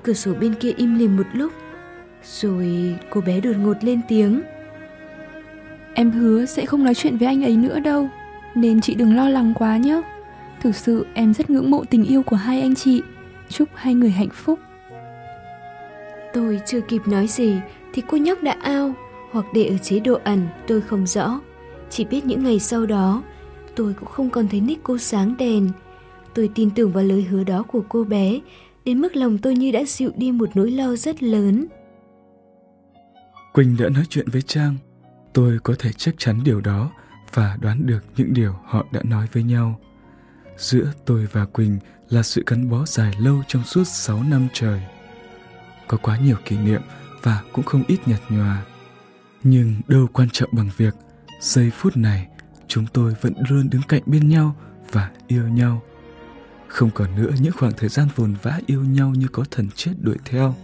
Cửa 0.04 0.14
sổ 0.14 0.34
bên 0.34 0.54
kia 0.54 0.72
im 0.78 0.96
lìm 0.96 1.18
một 1.18 1.28
lúc. 1.34 1.52
Rồi 2.24 2.96
cô 3.10 3.22
bé 3.22 3.40
đột 3.40 3.56
ngột 3.58 3.84
lên 3.84 4.02
tiếng. 4.08 4.42
Em 5.94 6.12
hứa 6.12 6.46
sẽ 6.46 6.66
không 6.66 6.84
nói 6.84 6.96
chuyện 6.96 7.18
với 7.18 7.28
anh 7.28 7.44
ấy 7.44 7.58
nữa 7.58 7.80
đâu. 7.80 8.10
Nên 8.56 8.82
chị 8.82 8.96
đừng 8.96 9.16
lo 9.16 9.30
lắng 9.30 9.54
quá 9.56 9.78
nhé. 9.78 10.02
Thực 10.62 10.76
sự 10.76 11.06
em 11.14 11.34
rất 11.34 11.50
ngưỡng 11.50 11.72
mộ 11.72 11.84
tình 11.90 12.06
yêu 12.06 12.24
của 12.24 12.36
hai 12.36 12.62
anh 12.62 12.76
chị. 12.76 13.02
Chúc 13.50 13.70
hai 13.76 13.94
người 13.94 14.10
hạnh 14.10 14.30
phúc. 14.34 14.60
Tôi 16.34 16.60
chưa 16.66 16.82
kịp 16.82 17.02
nói 17.08 17.28
gì 17.28 17.56
thì 17.94 18.02
cô 18.08 18.18
nhóc 18.18 18.44
đã 18.44 18.56
ao, 18.62 18.94
hoặc 19.32 19.46
để 19.54 19.66
ở 19.66 19.78
chế 19.78 20.00
độ 20.00 20.20
ẩn, 20.24 20.48
tôi 20.68 20.82
không 20.82 21.08
rõ. 21.08 21.40
Chỉ 21.90 22.06
biết 22.06 22.26
những 22.26 22.44
ngày 22.44 22.60
sau 22.60 22.86
đó, 22.86 23.24
tôi 23.76 23.94
cũng 23.94 24.10
không 24.10 24.30
còn 24.30 24.48
thấy 24.48 24.62
nick 24.62 24.84
cô 24.84 24.98
sáng 24.98 25.36
đèn. 25.38 25.70
Tôi 26.34 26.50
tin 26.56 26.70
tưởng 26.70 26.92
vào 26.92 27.04
lời 27.04 27.22
hứa 27.22 27.44
đó 27.44 27.64
của 27.64 27.84
cô 27.90 28.04
bé, 28.04 28.40
đến 28.86 29.02
mức 29.02 29.16
lòng 29.16 29.38
tôi 29.38 29.56
như 29.56 29.72
đã 29.72 29.84
dịu 29.84 30.12
đi 30.18 30.32
một 30.32 30.50
nỗi 30.56 30.72
lo 30.72 30.96
rất 30.96 31.24
lớn. 31.24 31.66
Quỳnh 33.58 33.78
đã 33.78 33.90
nói 33.90 34.04
chuyện 34.10 34.30
với 34.30 34.42
Trang. 34.42 34.76
Tôi 35.34 35.60
có 35.64 35.76
thể 35.80 35.92
chắc 35.98 36.16
chắn 36.18 36.44
điều 36.44 36.62
đó 36.62 36.92
và 37.34 37.58
đoán 37.62 37.86
được 37.86 38.00
những 38.18 38.34
điều 38.34 38.56
họ 38.66 38.86
đã 38.92 39.02
nói 39.04 39.28
với 39.34 39.44
nhau. 39.44 39.80
Giữa 40.58 40.92
tôi 41.06 41.28
và 41.32 41.46
Quỳnh 41.46 41.80
là 42.10 42.24
sự 42.24 42.44
gắn 42.48 42.70
bó 42.70 42.86
dài 42.86 43.14
lâu 43.20 43.44
trong 43.48 43.64
suốt 43.64 43.84
6 43.84 44.24
năm 44.24 44.48
trời. 44.54 44.82
Có 45.88 45.98
quá 45.98 46.18
nhiều 46.18 46.36
kỷ 46.46 46.58
niệm 46.58 46.82
và 47.24 47.44
cũng 47.54 47.66
không 47.66 47.84
ít 47.88 48.08
nhạt 48.08 48.20
nhòa. 48.30 48.66
Nhưng 49.44 49.82
đâu 49.88 50.08
quan 50.14 50.30
trọng 50.30 50.50
bằng 50.52 50.70
việc 50.78 50.94
giây 51.40 51.72
phút 51.72 51.98
này 51.98 52.28
chúng 52.68 52.86
tôi 52.94 53.16
vẫn 53.22 53.34
luôn 53.50 53.70
đứng 53.70 53.82
cạnh 53.88 54.04
bên 54.06 54.30
nhau 54.30 54.56
và 54.92 55.12
yêu 55.28 55.48
nhau. 55.48 55.82
Không 56.68 56.90
còn 56.92 57.16
nữa 57.16 57.32
những 57.40 57.54
khoảng 57.54 57.74
thời 57.78 57.90
gian 57.90 58.08
vồn 58.16 58.36
vã 58.42 58.60
yêu 58.66 58.84
nhau 58.84 59.10
như 59.10 59.28
có 59.32 59.44
thần 59.52 59.68
chết 59.76 59.94
đuổi 60.02 60.18
theo. 60.26 60.56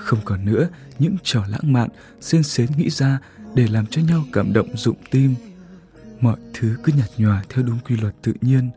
Không 0.00 0.20
còn 0.24 0.44
nữa, 0.44 0.68
những 0.98 1.16
trò 1.22 1.44
lãng 1.48 1.72
mạn 1.72 1.88
xên 2.20 2.42
xến 2.42 2.68
nghĩ 2.76 2.90
ra 2.90 3.18
để 3.54 3.66
làm 3.66 3.86
cho 3.86 4.02
nhau 4.02 4.24
cảm 4.32 4.52
động 4.52 4.76
rụng 4.76 4.96
tim. 5.10 5.34
Mọi 6.20 6.36
thứ 6.54 6.76
cứ 6.84 6.92
nhạt 6.96 7.10
nhòa 7.16 7.42
theo 7.48 7.64
đúng 7.64 7.78
quy 7.88 7.96
luật 7.96 8.14
tự 8.22 8.32
nhiên. 8.40 8.70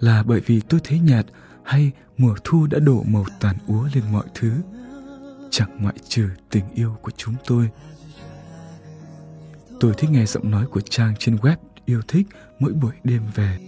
Là 0.00 0.22
bởi 0.22 0.40
vì 0.46 0.60
tôi 0.60 0.80
thấy 0.84 0.98
nhạt 0.98 1.26
hay 1.64 1.92
mùa 2.18 2.34
thu 2.44 2.66
đã 2.66 2.78
đổ 2.78 3.02
màu 3.02 3.26
tàn 3.40 3.56
úa 3.66 3.88
lên 3.94 4.04
mọi 4.12 4.24
thứ, 4.34 4.52
chẳng 5.50 5.78
ngoại 5.82 5.94
trừ 6.08 6.28
tình 6.50 6.64
yêu 6.74 6.96
của 7.02 7.12
chúng 7.16 7.34
tôi. 7.46 7.70
Tôi 9.80 9.94
thích 9.98 10.10
nghe 10.10 10.26
giọng 10.26 10.50
nói 10.50 10.66
của 10.66 10.80
Trang 10.80 11.14
trên 11.18 11.36
web 11.36 11.56
yêu 11.84 12.02
thích 12.08 12.26
mỗi 12.58 12.72
buổi 12.72 12.92
đêm 13.04 13.22
về. 13.34 13.58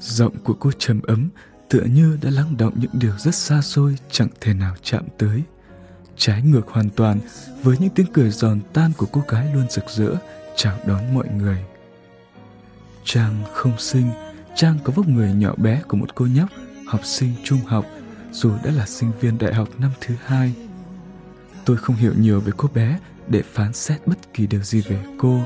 Giọng 0.00 0.36
của 0.44 0.54
cô 0.54 0.70
trầm 0.78 1.02
ấm, 1.02 1.28
tựa 1.70 1.82
như 1.82 2.18
đã 2.22 2.30
lắng 2.30 2.56
động 2.56 2.74
những 2.76 2.90
điều 2.94 3.18
rất 3.18 3.34
xa 3.34 3.62
xôi, 3.62 3.96
chẳng 4.10 4.28
thể 4.40 4.54
nào 4.54 4.74
chạm 4.82 5.04
tới. 5.18 5.42
Trái 6.20 6.42
ngược 6.42 6.68
hoàn 6.68 6.90
toàn 6.90 7.20
với 7.62 7.76
những 7.80 7.90
tiếng 7.90 8.06
cười 8.12 8.30
giòn 8.30 8.60
tan 8.72 8.92
của 8.96 9.06
cô 9.12 9.22
gái 9.28 9.54
luôn 9.54 9.70
rực 9.70 9.84
rỡ 9.90 10.14
chào 10.56 10.78
đón 10.86 11.14
mọi 11.14 11.28
người. 11.28 11.64
Trang 13.04 13.42
không 13.52 13.78
xinh, 13.78 14.10
Trang 14.56 14.78
có 14.84 14.92
vóc 14.96 15.08
người 15.08 15.32
nhỏ 15.32 15.54
bé 15.56 15.82
của 15.88 15.96
một 15.96 16.14
cô 16.14 16.26
nhóc 16.26 16.48
học 16.86 17.00
sinh 17.04 17.32
trung 17.44 17.60
học 17.66 17.86
dù 18.32 18.52
đã 18.64 18.70
là 18.70 18.86
sinh 18.86 19.12
viên 19.20 19.38
đại 19.38 19.54
học 19.54 19.68
năm 19.78 19.90
thứ 20.00 20.14
hai 20.24 20.54
Tôi 21.64 21.76
không 21.76 21.96
hiểu 21.96 22.12
nhiều 22.18 22.40
về 22.40 22.52
cô 22.56 22.68
bé 22.74 22.98
để 23.28 23.42
phán 23.42 23.72
xét 23.72 24.06
bất 24.06 24.34
kỳ 24.34 24.46
điều 24.46 24.62
gì 24.62 24.80
về 24.80 25.04
cô. 25.18 25.40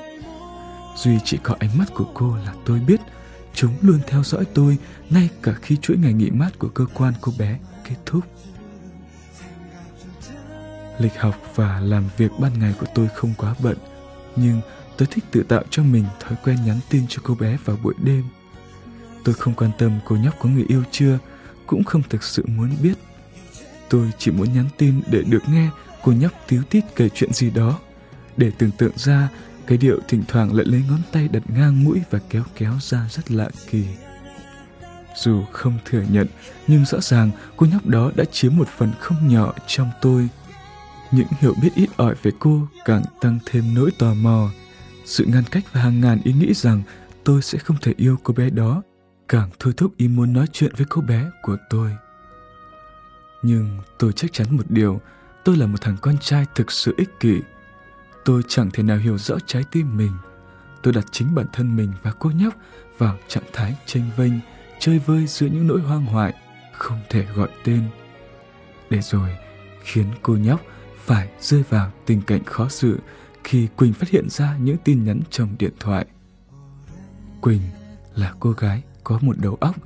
Duy 0.97 1.19
chỉ 1.25 1.39
có 1.43 1.57
ánh 1.59 1.79
mắt 1.79 1.95
của 1.95 2.07
cô 2.15 2.37
là 2.37 2.55
tôi 2.67 2.81
biết 2.81 3.01
chúng 3.55 3.73
luôn 3.81 3.99
theo 4.07 4.23
dõi 4.25 4.45
tôi 4.55 4.79
ngay 5.11 5.31
cả 5.43 5.55
khi 5.63 5.77
chuỗi 5.77 5.97
ngày 5.97 6.13
nghỉ 6.13 6.31
mát 6.31 6.59
của 6.59 6.69
cơ 6.69 6.87
quan 6.95 7.15
cô 7.21 7.33
bé 7.39 7.59
kết 7.85 7.97
thúc. 8.07 8.25
Lịch 10.99 11.21
học 11.21 11.35
và 11.55 11.81
làm 11.81 12.09
việc 12.17 12.31
ban 12.39 12.59
ngày 12.59 12.75
của 12.81 12.87
tôi 12.95 13.09
không 13.15 13.35
quá 13.39 13.55
bận, 13.63 13.77
nhưng 14.37 14.61
tôi 14.97 15.09
thích 15.11 15.25
tự 15.31 15.43
tạo 15.43 15.63
cho 15.71 15.83
mình 15.83 16.05
thói 16.21 16.39
quen 16.45 16.59
nhắn 16.67 16.81
tin 16.89 17.07
cho 17.09 17.23
cô 17.25 17.35
bé 17.35 17.57
vào 17.65 17.77
buổi 17.83 17.95
đêm. 18.03 18.25
Tôi 19.25 19.35
không 19.35 19.55
quan 19.55 19.71
tâm 19.79 19.93
cô 20.05 20.17
nhóc 20.17 20.35
có 20.41 20.49
người 20.49 20.65
yêu 20.69 20.83
chưa, 20.91 21.19
cũng 21.67 21.85
không 21.85 22.03
thực 22.11 22.23
sự 22.23 22.45
muốn 22.47 22.71
biết. 22.83 22.95
Tôi 23.89 24.11
chỉ 24.19 24.31
muốn 24.31 24.53
nhắn 24.53 24.69
tin 24.79 25.01
để 25.11 25.23
được 25.23 25.43
nghe 25.49 25.69
cô 26.03 26.13
nhóc 26.13 26.33
tíu 26.49 26.63
tít 26.63 26.85
kể 26.97 27.09
chuyện 27.09 27.33
gì 27.33 27.51
đó, 27.51 27.79
để 28.37 28.53
tưởng 28.59 28.71
tượng 28.71 28.93
ra 28.97 29.29
cái 29.67 29.79
điệu 29.79 29.99
thỉnh 30.09 30.23
thoảng 30.29 30.55
lại 30.55 30.67
lấy 30.67 30.83
ngón 30.89 31.01
tay 31.13 31.29
đặt 31.29 31.43
ngang 31.49 31.85
mũi 31.85 32.01
và 32.11 32.19
kéo 32.31 32.43
kéo 32.57 32.73
ra 32.81 33.07
rất 33.11 33.31
lạ 33.31 33.49
kỳ. 33.71 33.85
Dù 35.17 35.45
không 35.53 35.79
thừa 35.85 36.03
nhận, 36.11 36.27
nhưng 36.67 36.85
rõ 36.85 37.01
ràng 37.01 37.31
cô 37.57 37.67
nhóc 37.67 37.87
đó 37.87 38.11
đã 38.17 38.25
chiếm 38.33 38.57
một 38.57 38.69
phần 38.69 38.93
không 39.01 39.29
nhỏ 39.29 39.53
trong 39.67 39.91
tôi. 40.03 40.29
Những 41.15 41.27
hiểu 41.41 41.55
biết 41.63 41.71
ít 41.75 41.91
ỏi 41.97 42.15
về 42.23 42.31
cô 42.39 42.69
càng 42.85 43.03
tăng 43.21 43.39
thêm 43.47 43.75
nỗi 43.75 43.91
tò 43.99 44.15
mò. 44.15 44.51
Sự 45.05 45.25
ngăn 45.25 45.45
cách 45.51 45.65
và 45.73 45.81
hàng 45.81 46.01
ngàn 46.01 46.21
ý 46.25 46.33
nghĩ 46.33 46.55
rằng 46.55 46.83
tôi 47.25 47.43
sẽ 47.43 47.59
không 47.59 47.77
thể 47.83 47.95
yêu 47.97 48.19
cô 48.23 48.35
bé 48.35 48.51
đó 48.51 48.83
càng 49.29 49.51
thôi 49.59 49.73
thúc 49.77 49.97
ý 49.97 50.09
muốn 50.09 50.33
nói 50.33 50.47
chuyện 50.53 50.73
với 50.77 50.87
cô 50.91 51.03
bé 51.03 51.31
của 51.43 51.57
tôi. 51.71 51.97
Nhưng 53.43 53.81
tôi 53.99 54.13
chắc 54.13 54.33
chắn 54.33 54.57
một 54.57 54.63
điều, 54.69 55.01
tôi 55.45 55.57
là 55.57 55.67
một 55.67 55.81
thằng 55.81 55.97
con 56.01 56.19
trai 56.19 56.47
thực 56.55 56.73
sự 56.73 56.95
ích 56.97 57.21
kỷ. 57.21 57.41
Tôi 58.25 58.43
chẳng 58.49 58.71
thể 58.73 58.83
nào 58.83 58.97
hiểu 58.97 59.19
rõ 59.19 59.37
trái 59.47 59.63
tim 59.73 59.97
mình. 59.97 60.13
Tôi 60.83 60.93
đặt 60.93 61.05
chính 61.13 61.35
bản 61.35 61.47
thân 61.53 61.77
mình 61.77 61.93
và 62.03 62.13
cô 62.13 62.31
nhóc 62.31 62.55
vào 62.99 63.19
trạng 63.29 63.45
thái 63.53 63.77
tranh 63.87 64.11
vênh, 64.17 64.33
chơi 64.81 64.99
vơi 64.99 65.27
giữa 65.27 65.47
những 65.47 65.67
nỗi 65.67 65.81
hoang 65.81 66.07
hoại, 66.07 66.35
không 66.73 67.01
thể 67.11 67.27
gọi 67.35 67.49
tên. 67.65 67.83
Để 68.91 69.01
rồi 69.01 69.31
khiến 69.83 70.07
cô 70.23 70.37
nhóc 70.37 70.61
phải 71.05 71.29
rơi 71.41 71.63
vào 71.63 71.91
tình 72.07 72.23
cảnh 72.23 72.45
khó 72.45 72.69
xử 72.69 72.99
khi 73.45 73.69
Quỳnh 73.77 73.93
phát 73.93 74.09
hiện 74.09 74.31
ra 74.31 74.57
những 74.59 74.77
tin 74.85 75.05
nhắn 75.05 75.21
trong 75.31 75.55
điện 75.59 75.73
thoại. 75.81 76.07
Quỳnh 77.41 77.61
là 78.15 78.35
cô 78.41 78.51
gái 78.51 78.83
có 79.05 79.19
một 79.23 79.39
đầu 79.39 79.57
óc, 79.61 79.77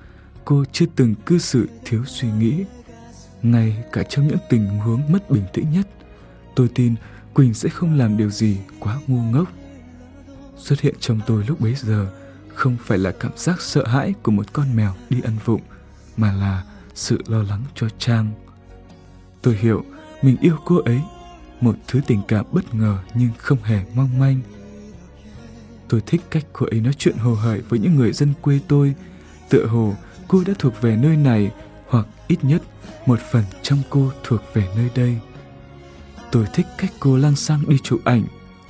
cô 0.45 0.65
chưa 0.73 0.87
từng 0.97 1.15
cư 1.15 1.39
xử 1.39 1.69
thiếu 1.85 2.05
suy 2.07 2.29
nghĩ. 2.31 2.65
Ngay 3.43 3.85
cả 3.93 4.03
trong 4.03 4.29
những 4.29 4.39
tình 4.51 4.69
huống 4.69 5.13
mất 5.13 5.31
bình 5.31 5.45
tĩnh 5.53 5.71
nhất, 5.71 5.89
tôi 6.55 6.69
tin 6.75 6.95
Quỳnh 7.35 7.55
sẽ 7.55 7.69
không 7.69 7.99
làm 7.99 8.17
điều 8.17 8.31
gì 8.31 8.59
quá 8.81 8.99
ngu 9.07 9.23
ngốc. 9.23 9.49
Xuất 10.57 10.81
hiện 10.81 10.95
trong 11.01 11.21
tôi 11.27 11.45
lúc 11.49 11.61
bấy 11.61 11.75
giờ 11.75 12.07
không 12.55 12.77
phải 12.85 12.99
là 12.99 13.13
cảm 13.21 13.33
giác 13.37 13.61
sợ 13.61 13.87
hãi 13.87 14.15
của 14.23 14.33
một 14.33 14.53
con 14.53 14.77
mèo 14.77 14.95
đi 15.11 15.21
ăn 15.21 15.37
vụng, 15.45 15.61
mà 16.17 16.33
là 16.33 16.65
sự 16.95 17.23
lo 17.27 17.43
lắng 17.43 17.63
cho 17.75 17.89
Trang. 17.99 18.31
Tôi 19.43 19.57
hiểu 19.57 19.85
mình 20.23 20.37
yêu 20.41 20.57
cô 20.65 20.81
ấy, 20.85 21.01
một 21.61 21.75
thứ 21.87 22.01
tình 22.07 22.21
cảm 22.29 22.47
bất 22.53 22.75
ngờ 22.75 22.99
nhưng 23.15 23.31
không 23.39 23.63
hề 23.63 23.81
mong 23.95 24.19
manh. 24.19 24.41
Tôi 25.89 26.03
thích 26.07 26.21
cách 26.31 26.47
cô 26.53 26.67
ấy 26.67 26.81
nói 26.81 26.93
chuyện 26.99 27.17
hồ 27.17 27.35
hởi 27.35 27.61
với 27.61 27.79
những 27.79 27.97
người 27.97 28.13
dân 28.13 28.33
quê 28.41 28.61
tôi, 28.69 28.95
tựa 29.49 29.67
hồ 29.67 29.95
cô 30.29 30.43
đã 30.47 30.55
thuộc 30.59 30.73
về 30.81 30.97
nơi 30.97 31.17
này 31.17 31.51
hoặc 31.89 32.07
ít 32.29 32.45
nhất 32.45 32.63
một 33.07 33.19
phần 33.33 33.45
trong 33.63 33.79
cô 33.91 34.13
thuộc 34.25 34.41
về 34.55 34.69
nơi 34.77 34.91
đây. 34.95 35.19
Tôi 36.33 36.47
thích 36.55 36.67
cách 36.79 36.93
cô 37.01 37.17
lang 37.17 37.37
sang 37.37 37.69
đi 37.69 37.77
chụp 37.83 38.01
ảnh, 38.05 38.23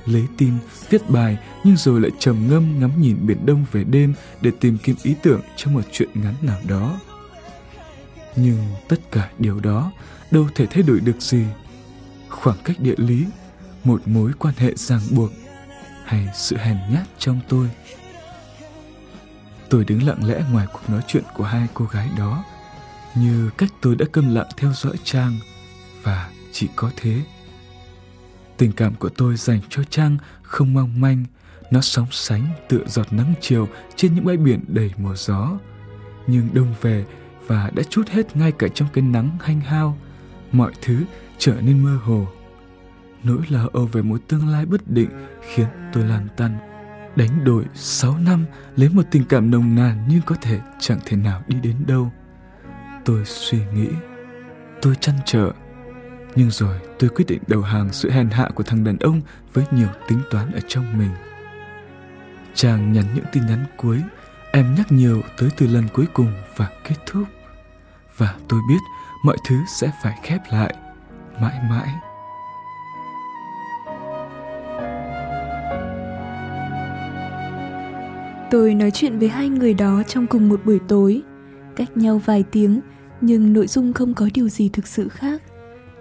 lấy 0.07 0.25
tin, 0.37 0.53
viết 0.91 1.11
bài 1.11 1.39
nhưng 1.65 1.77
rồi 1.77 2.01
lại 2.01 2.11
trầm 2.19 2.47
ngâm 2.51 2.81
ngắm 2.81 3.01
nhìn 3.01 3.17
biển 3.27 3.47
đông 3.47 3.65
về 3.73 3.85
đêm 3.85 4.15
để 4.41 4.51
tìm 4.61 4.79
kiếm 4.83 4.97
ý 5.03 5.15
tưởng 5.23 5.41
cho 5.57 5.71
một 5.71 5.83
chuyện 5.93 6.09
ngắn 6.15 6.35
nào 6.43 6.59
đó. 6.69 7.01
Nhưng 8.41 8.59
tất 8.89 9.01
cả 9.11 9.31
điều 9.39 9.61
đó 9.61 9.93
đâu 10.31 10.49
thể 10.55 10.67
thay 10.67 10.83
đổi 10.83 11.01
được 11.01 11.21
gì. 11.21 11.45
Khoảng 12.29 12.57
cách 12.65 12.77
địa 12.81 12.95
lý, 12.97 13.27
một 13.85 14.09
mối 14.09 14.33
quan 14.39 14.55
hệ 14.59 14.75
ràng 14.75 15.01
buộc 15.11 15.31
hay 16.05 16.29
sự 16.35 16.57
hèn 16.57 16.77
nhát 16.93 17.07
trong 17.19 17.41
tôi. 17.49 17.71
Tôi 19.71 19.85
đứng 19.85 20.07
lặng 20.07 20.25
lẽ 20.25 20.45
ngoài 20.53 20.67
cuộc 20.73 20.91
nói 20.91 21.01
chuyện 21.07 21.25
của 21.37 21.45
hai 21.45 21.69
cô 21.75 21.85
gái 21.85 22.09
đó, 22.19 22.45
như 23.15 23.51
cách 23.59 23.71
tôi 23.81 23.97
đã 23.97 24.07
câm 24.13 24.35
lặng 24.35 24.49
theo 24.57 24.73
dõi 24.73 24.97
Trang 25.05 25.39
và 26.03 26.31
chỉ 26.53 26.69
có 26.77 26.91
thế. 26.97 27.23
Tình 28.57 28.73
cảm 28.73 28.95
của 28.95 29.09
tôi 29.09 29.37
dành 29.37 29.61
cho 29.69 29.83
Trang 29.91 30.17
không 30.43 30.75
mong 30.75 31.01
manh, 31.01 31.25
nó 31.71 31.81
sóng 31.81 32.07
sánh 32.11 32.49
tựa 32.69 32.85
giọt 32.87 33.13
nắng 33.13 33.35
chiều 33.41 33.69
trên 33.97 34.15
những 34.15 34.25
bãi 34.25 34.37
biển 34.37 34.65
đầy 34.69 34.91
mùa 34.97 35.15
gió. 35.17 35.59
Nhưng 36.27 36.49
đông 36.53 36.75
về 36.81 37.05
và 37.49 37.71
đã 37.75 37.83
chút 37.83 38.09
hết 38.09 38.37
ngay 38.37 38.53
cả 38.53 38.69
trong 38.75 38.89
cái 38.93 39.05
nắng 39.05 39.31
hanh 39.41 39.61
hao, 39.61 39.97
mọi 40.53 40.73
thứ 40.83 41.05
trở 41.39 41.55
nên 41.61 41.85
mơ 41.85 41.99
hồ. 42.05 42.27
Nỗi 43.25 43.39
lo 43.49 43.69
âu 43.73 43.87
về 43.87 44.03
một 44.03 44.21
tương 44.29 44.49
lai 44.49 44.67
bất 44.67 44.91
định 44.91 45.11
khiến 45.41 45.67
tôi 45.93 46.05
lan 46.05 46.29
tăn. 46.37 46.59
Đánh 47.17 47.45
đổi 47.45 47.65
6 47.75 48.19
năm 48.19 48.45
lấy 48.77 48.89
một 48.89 49.03
tình 49.11 49.25
cảm 49.25 49.51
nồng 49.51 49.75
nàn 49.75 50.05
nhưng 50.09 50.21
có 50.27 50.35
thể 50.41 50.61
chẳng 50.79 50.99
thể 51.07 51.17
nào 51.17 51.43
đi 51.47 51.57
đến 51.63 51.77
đâu. 51.87 52.13
Tôi 53.05 53.25
suy 53.25 53.59
nghĩ, 53.75 53.89
tôi 54.83 54.95
chăn 55.01 55.15
trở 55.25 55.53
nhưng 56.39 56.51
rồi 56.51 56.79
tôi 56.99 57.11
quyết 57.11 57.25
định 57.29 57.43
đầu 57.47 57.63
hàng 57.63 57.93
sự 57.93 58.11
hèn 58.11 58.31
hạ 58.31 58.49
của 58.55 58.63
thằng 58.63 58.85
đàn 58.85 58.99
ông 58.99 59.21
với 59.53 59.65
nhiều 59.71 59.89
tính 60.09 60.21
toán 60.31 60.53
ở 60.53 60.61
trong 60.69 60.99
mình. 60.99 61.11
Chàng 62.55 62.93
nhắn 62.93 63.05
những 63.15 63.25
tin 63.33 63.47
nhắn 63.47 63.65
cuối, 63.77 64.03
em 64.53 64.75
nhắc 64.75 64.93
nhiều 64.93 65.23
tới 65.39 65.51
từ 65.57 65.67
lần 65.67 65.85
cuối 65.93 66.07
cùng 66.13 66.33
và 66.57 66.69
kết 66.85 66.97
thúc. 67.07 67.25
Và 68.19 68.35
tôi 68.49 68.61
biết 68.69 68.79
mọi 69.23 69.37
thứ 69.45 69.57
sẽ 69.67 69.91
phải 70.03 70.19
khép 70.23 70.41
lại, 70.51 70.75
mãi 71.41 71.59
mãi. 71.71 71.89
Tôi 78.51 78.75
nói 78.75 78.91
chuyện 78.91 79.19
với 79.19 79.29
hai 79.29 79.49
người 79.49 79.75
đó 79.75 80.03
trong 80.03 80.27
cùng 80.27 80.49
một 80.49 80.61
buổi 80.65 80.79
tối, 80.89 81.23
cách 81.77 81.97
nhau 81.97 82.21
vài 82.25 82.45
tiếng, 82.51 82.81
nhưng 83.21 83.53
nội 83.53 83.67
dung 83.67 83.93
không 83.93 84.15
có 84.15 84.29
điều 84.35 84.49
gì 84.49 84.69
thực 84.69 84.87
sự 84.87 85.09
khác. 85.09 85.43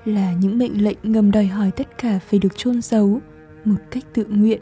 Là 0.05 0.33
những 0.33 0.57
mệnh 0.57 0.83
lệnh 0.83 0.97
ngầm 1.03 1.31
đòi 1.31 1.45
hỏi 1.45 1.71
tất 1.71 1.97
cả 1.97 2.19
phải 2.29 2.39
được 2.39 2.57
chôn 2.57 2.81
giấu 2.81 3.21
một 3.65 3.75
cách 3.91 4.03
tự 4.13 4.25
nguyện. 4.29 4.61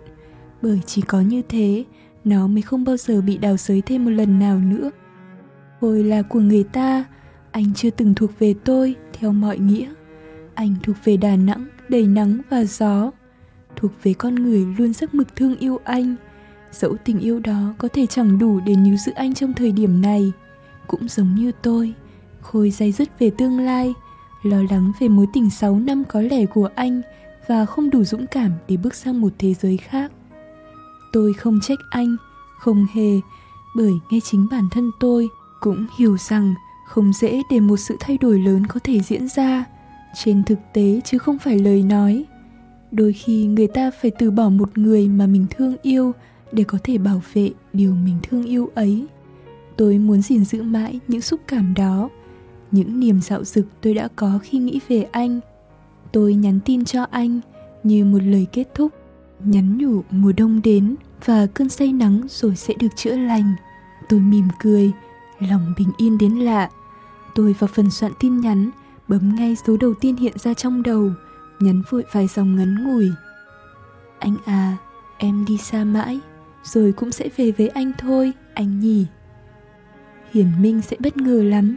Bởi 0.61 0.81
chỉ 0.85 1.01
có 1.01 1.21
như 1.21 1.41
thế 1.49 1.83
nó 2.23 2.47
mới 2.47 2.61
không 2.61 2.83
bao 2.83 2.97
giờ 2.97 3.21
bị 3.21 3.37
đào 3.37 3.57
sới 3.57 3.81
thêm 3.81 4.05
một 4.05 4.11
lần 4.11 4.39
nào 4.39 4.57
nữa. 4.57 4.91
Hồi 5.81 6.03
là 6.03 6.21
của 6.21 6.39
người 6.39 6.63
ta 6.63 7.05
anh 7.55 7.73
chưa 7.75 7.89
từng 7.89 8.15
thuộc 8.15 8.39
về 8.39 8.53
tôi 8.63 8.95
theo 9.13 9.31
mọi 9.31 9.57
nghĩa. 9.57 9.93
Anh 10.55 10.75
thuộc 10.83 10.95
về 11.03 11.17
đà 11.17 11.35
nẵng 11.35 11.67
đầy 11.89 12.07
nắng 12.07 12.41
và 12.49 12.63
gió. 12.63 13.11
Thuộc 13.75 13.91
về 14.03 14.13
con 14.13 14.35
người 14.35 14.65
luôn 14.77 14.93
rất 14.93 15.13
mực 15.13 15.35
thương 15.35 15.57
yêu 15.57 15.79
anh. 15.83 16.15
Dẫu 16.71 16.95
tình 17.05 17.19
yêu 17.19 17.39
đó 17.39 17.73
có 17.77 17.87
thể 17.87 18.05
chẳng 18.05 18.39
đủ 18.39 18.59
để 18.65 18.75
níu 18.75 18.97
giữ 18.97 19.11
anh 19.15 19.33
trong 19.33 19.53
thời 19.53 19.71
điểm 19.71 20.01
này 20.01 20.31
cũng 20.87 21.07
giống 21.07 21.35
như 21.35 21.51
tôi 21.61 21.93
khôi 22.41 22.69
day 22.69 22.91
dứt 22.91 23.19
về 23.19 23.29
tương 23.29 23.59
lai 23.59 23.93
lo 24.43 24.57
lắng 24.69 24.91
về 24.99 25.07
mối 25.07 25.25
tình 25.33 25.49
6 25.49 25.79
năm 25.79 26.03
có 26.09 26.21
lẽ 26.21 26.45
của 26.45 26.69
anh 26.75 27.01
và 27.47 27.65
không 27.65 27.89
đủ 27.89 28.03
dũng 28.03 28.27
cảm 28.27 28.51
để 28.67 28.77
bước 28.77 28.95
sang 28.95 29.21
một 29.21 29.33
thế 29.39 29.53
giới 29.53 29.77
khác. 29.77 30.11
Tôi 31.13 31.33
không 31.33 31.59
trách 31.61 31.79
anh, 31.89 32.15
không 32.59 32.85
hề, 32.93 33.19
bởi 33.75 33.93
ngay 34.11 34.21
chính 34.23 34.47
bản 34.51 34.67
thân 34.71 34.91
tôi 34.99 35.29
cũng 35.59 35.85
hiểu 35.97 36.17
rằng 36.17 36.53
không 36.85 37.13
dễ 37.13 37.41
để 37.51 37.59
một 37.59 37.77
sự 37.77 37.97
thay 37.99 38.17
đổi 38.17 38.39
lớn 38.39 38.67
có 38.67 38.79
thể 38.83 38.99
diễn 38.99 39.27
ra, 39.27 39.65
trên 40.15 40.43
thực 40.43 40.59
tế 40.73 41.01
chứ 41.05 41.17
không 41.17 41.37
phải 41.39 41.59
lời 41.59 41.83
nói. 41.83 42.25
Đôi 42.91 43.13
khi 43.13 43.45
người 43.45 43.67
ta 43.67 43.91
phải 44.01 44.11
từ 44.19 44.31
bỏ 44.31 44.49
một 44.49 44.77
người 44.77 45.07
mà 45.07 45.27
mình 45.27 45.45
thương 45.49 45.75
yêu 45.81 46.11
để 46.51 46.63
có 46.63 46.77
thể 46.83 46.97
bảo 46.97 47.21
vệ 47.33 47.49
điều 47.73 47.95
mình 47.95 48.17
thương 48.23 48.43
yêu 48.43 48.69
ấy. 48.75 49.05
Tôi 49.77 49.97
muốn 49.97 50.21
gìn 50.21 50.45
giữ 50.45 50.63
mãi 50.63 50.99
những 51.07 51.21
xúc 51.21 51.39
cảm 51.47 51.73
đó, 51.73 52.09
những 52.71 52.99
niềm 52.99 53.21
dạo 53.21 53.43
dực 53.43 53.65
tôi 53.81 53.93
đã 53.93 54.07
có 54.15 54.39
khi 54.43 54.57
nghĩ 54.57 54.79
về 54.87 55.03
anh. 55.03 55.39
Tôi 56.11 56.33
nhắn 56.33 56.59
tin 56.65 56.85
cho 56.85 57.05
anh 57.11 57.39
như 57.83 58.05
một 58.05 58.23
lời 58.23 58.47
kết 58.51 58.67
thúc, 58.75 58.91
nhắn 59.39 59.77
nhủ 59.77 60.01
mùa 60.11 60.31
đông 60.37 60.61
đến 60.61 60.95
và 61.25 61.45
cơn 61.45 61.69
say 61.69 61.93
nắng 61.93 62.21
rồi 62.29 62.55
sẽ 62.55 62.73
được 62.79 62.95
chữa 62.95 63.17
lành. 63.17 63.53
Tôi 64.09 64.19
mỉm 64.19 64.47
cười 64.63 64.91
lòng 65.39 65.73
bình 65.77 65.91
yên 65.97 66.17
đến 66.17 66.31
lạ. 66.31 66.69
Tôi 67.35 67.55
vào 67.59 67.67
phần 67.67 67.89
soạn 67.89 68.11
tin 68.19 68.39
nhắn 68.39 68.69
bấm 69.07 69.35
ngay 69.35 69.55
số 69.67 69.77
đầu 69.77 69.93
tiên 69.93 70.15
hiện 70.15 70.33
ra 70.37 70.53
trong 70.53 70.83
đầu 70.83 71.11
nhắn 71.59 71.81
vội 71.89 72.03
vài 72.11 72.27
dòng 72.27 72.55
ngắn 72.55 72.83
ngủi. 72.83 73.11
Anh 74.19 74.35
à 74.45 74.77
em 75.17 75.45
đi 75.47 75.57
xa 75.57 75.83
mãi 75.83 76.19
rồi 76.63 76.91
cũng 76.91 77.11
sẽ 77.11 77.29
về 77.37 77.51
với 77.51 77.67
anh 77.67 77.91
thôi 77.97 78.33
anh 78.53 78.79
nhỉ. 78.79 79.05
Hiển 80.33 80.61
minh 80.61 80.81
sẽ 80.81 80.97
bất 80.99 81.17
ngờ 81.17 81.43
lắm. 81.43 81.75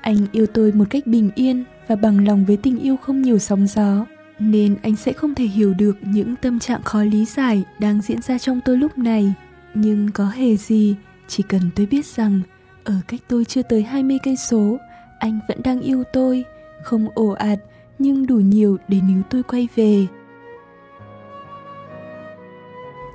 Anh 0.00 0.26
yêu 0.32 0.46
tôi 0.46 0.72
một 0.72 0.84
cách 0.90 1.06
bình 1.06 1.30
yên 1.34 1.64
và 1.88 1.96
bằng 1.96 2.26
lòng 2.26 2.44
với 2.44 2.56
tình 2.56 2.78
yêu 2.78 2.96
không 2.96 3.22
nhiều 3.22 3.38
sóng 3.38 3.66
gió 3.66 4.06
nên 4.38 4.76
anh 4.82 4.96
sẽ 4.96 5.12
không 5.12 5.34
thể 5.34 5.44
hiểu 5.44 5.74
được 5.74 5.96
những 6.02 6.36
tâm 6.36 6.58
trạng 6.58 6.82
khó 6.82 7.02
lý 7.02 7.24
giải 7.24 7.64
đang 7.78 8.00
diễn 8.02 8.22
ra 8.22 8.38
trong 8.38 8.60
tôi 8.64 8.76
lúc 8.76 8.98
này. 8.98 9.34
Nhưng 9.74 10.10
có 10.12 10.28
hề 10.28 10.56
gì, 10.56 10.96
chỉ 11.28 11.42
cần 11.42 11.70
tôi 11.76 11.86
biết 11.86 12.06
rằng 12.06 12.40
ở 12.84 12.94
cách 13.08 13.20
tôi 13.28 13.44
chưa 13.44 13.62
tới 13.62 13.82
20 13.82 14.18
cây 14.22 14.36
số, 14.36 14.78
anh 15.18 15.40
vẫn 15.48 15.62
đang 15.64 15.80
yêu 15.80 16.04
tôi, 16.12 16.44
không 16.82 17.08
ồ 17.14 17.28
ạt 17.28 17.58
nhưng 17.98 18.26
đủ 18.26 18.36
nhiều 18.36 18.76
để 18.88 19.00
níu 19.00 19.22
tôi 19.30 19.42
quay 19.42 19.68
về. 19.74 20.06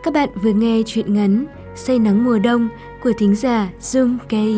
Các 0.03 0.13
bạn 0.13 0.29
vừa 0.43 0.53
nghe 0.53 0.81
chuyện 0.85 1.13
ngắn 1.13 1.45
Say 1.75 1.99
nắng 1.99 2.23
mùa 2.23 2.39
đông 2.39 2.69
của 3.03 3.11
thính 3.17 3.35
giả 3.35 3.69
Dung 3.81 4.17
Kei. 4.29 4.55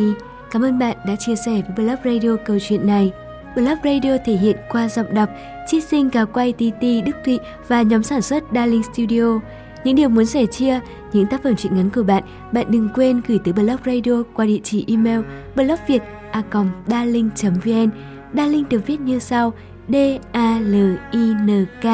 Cảm 0.51 0.61
ơn 0.61 0.79
bạn 0.79 0.97
đã 1.07 1.15
chia 1.19 1.35
sẻ 1.35 1.51
với 1.51 1.85
Blog 1.85 2.13
Radio 2.13 2.35
câu 2.45 2.57
chuyện 2.67 2.87
này. 2.87 3.11
Blog 3.55 3.77
Radio 3.83 4.17
thể 4.25 4.33
hiện 4.33 4.57
qua 4.69 4.89
giọng 4.89 5.13
đọc, 5.13 5.29
chiết 5.67 5.83
sinh 5.83 6.09
cả 6.09 6.25
quay 6.25 6.53
TT 6.53 6.81
Đức 6.81 7.15
Thụy 7.25 7.39
và 7.67 7.81
nhóm 7.81 8.03
sản 8.03 8.21
xuất 8.21 8.43
Darling 8.53 8.83
Studio. 8.83 9.39
Những 9.83 9.95
điều 9.95 10.09
muốn 10.09 10.25
sẻ 10.25 10.45
chia, 10.45 10.79
những 11.17 11.27
tác 11.27 11.43
phẩm 11.43 11.55
truyện 11.55 11.75
ngắn 11.75 11.89
của 11.89 12.03
bạn, 12.03 12.23
bạn 12.51 12.65
đừng 12.69 12.89
quên 12.95 13.21
gửi 13.27 13.39
tới 13.43 13.53
Blog 13.53 13.77
Radio 13.85 14.23
qua 14.33 14.45
địa 14.45 14.59
chỉ 14.63 14.85
email 14.87 15.19
blogviet.darling.vn 15.55 17.89
Darling 18.33 18.69
được 18.69 18.87
viết 18.87 19.01
như 19.01 19.19
sau 19.19 19.53
D 19.89 19.95
A 20.31 20.59
L 20.59 20.75
I 21.11 21.33
N 21.33 21.65
K. 21.81 21.85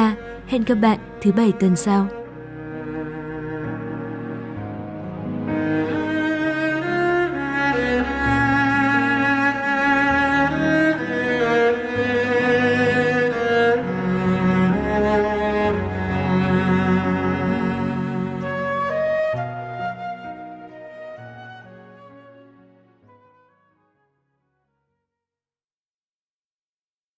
Hẹn 0.46 0.64
gặp 0.66 0.74
bạn 0.74 0.98
thứ 1.22 1.32
bảy 1.32 1.52
tuần 1.52 1.76
sau. 1.76 2.06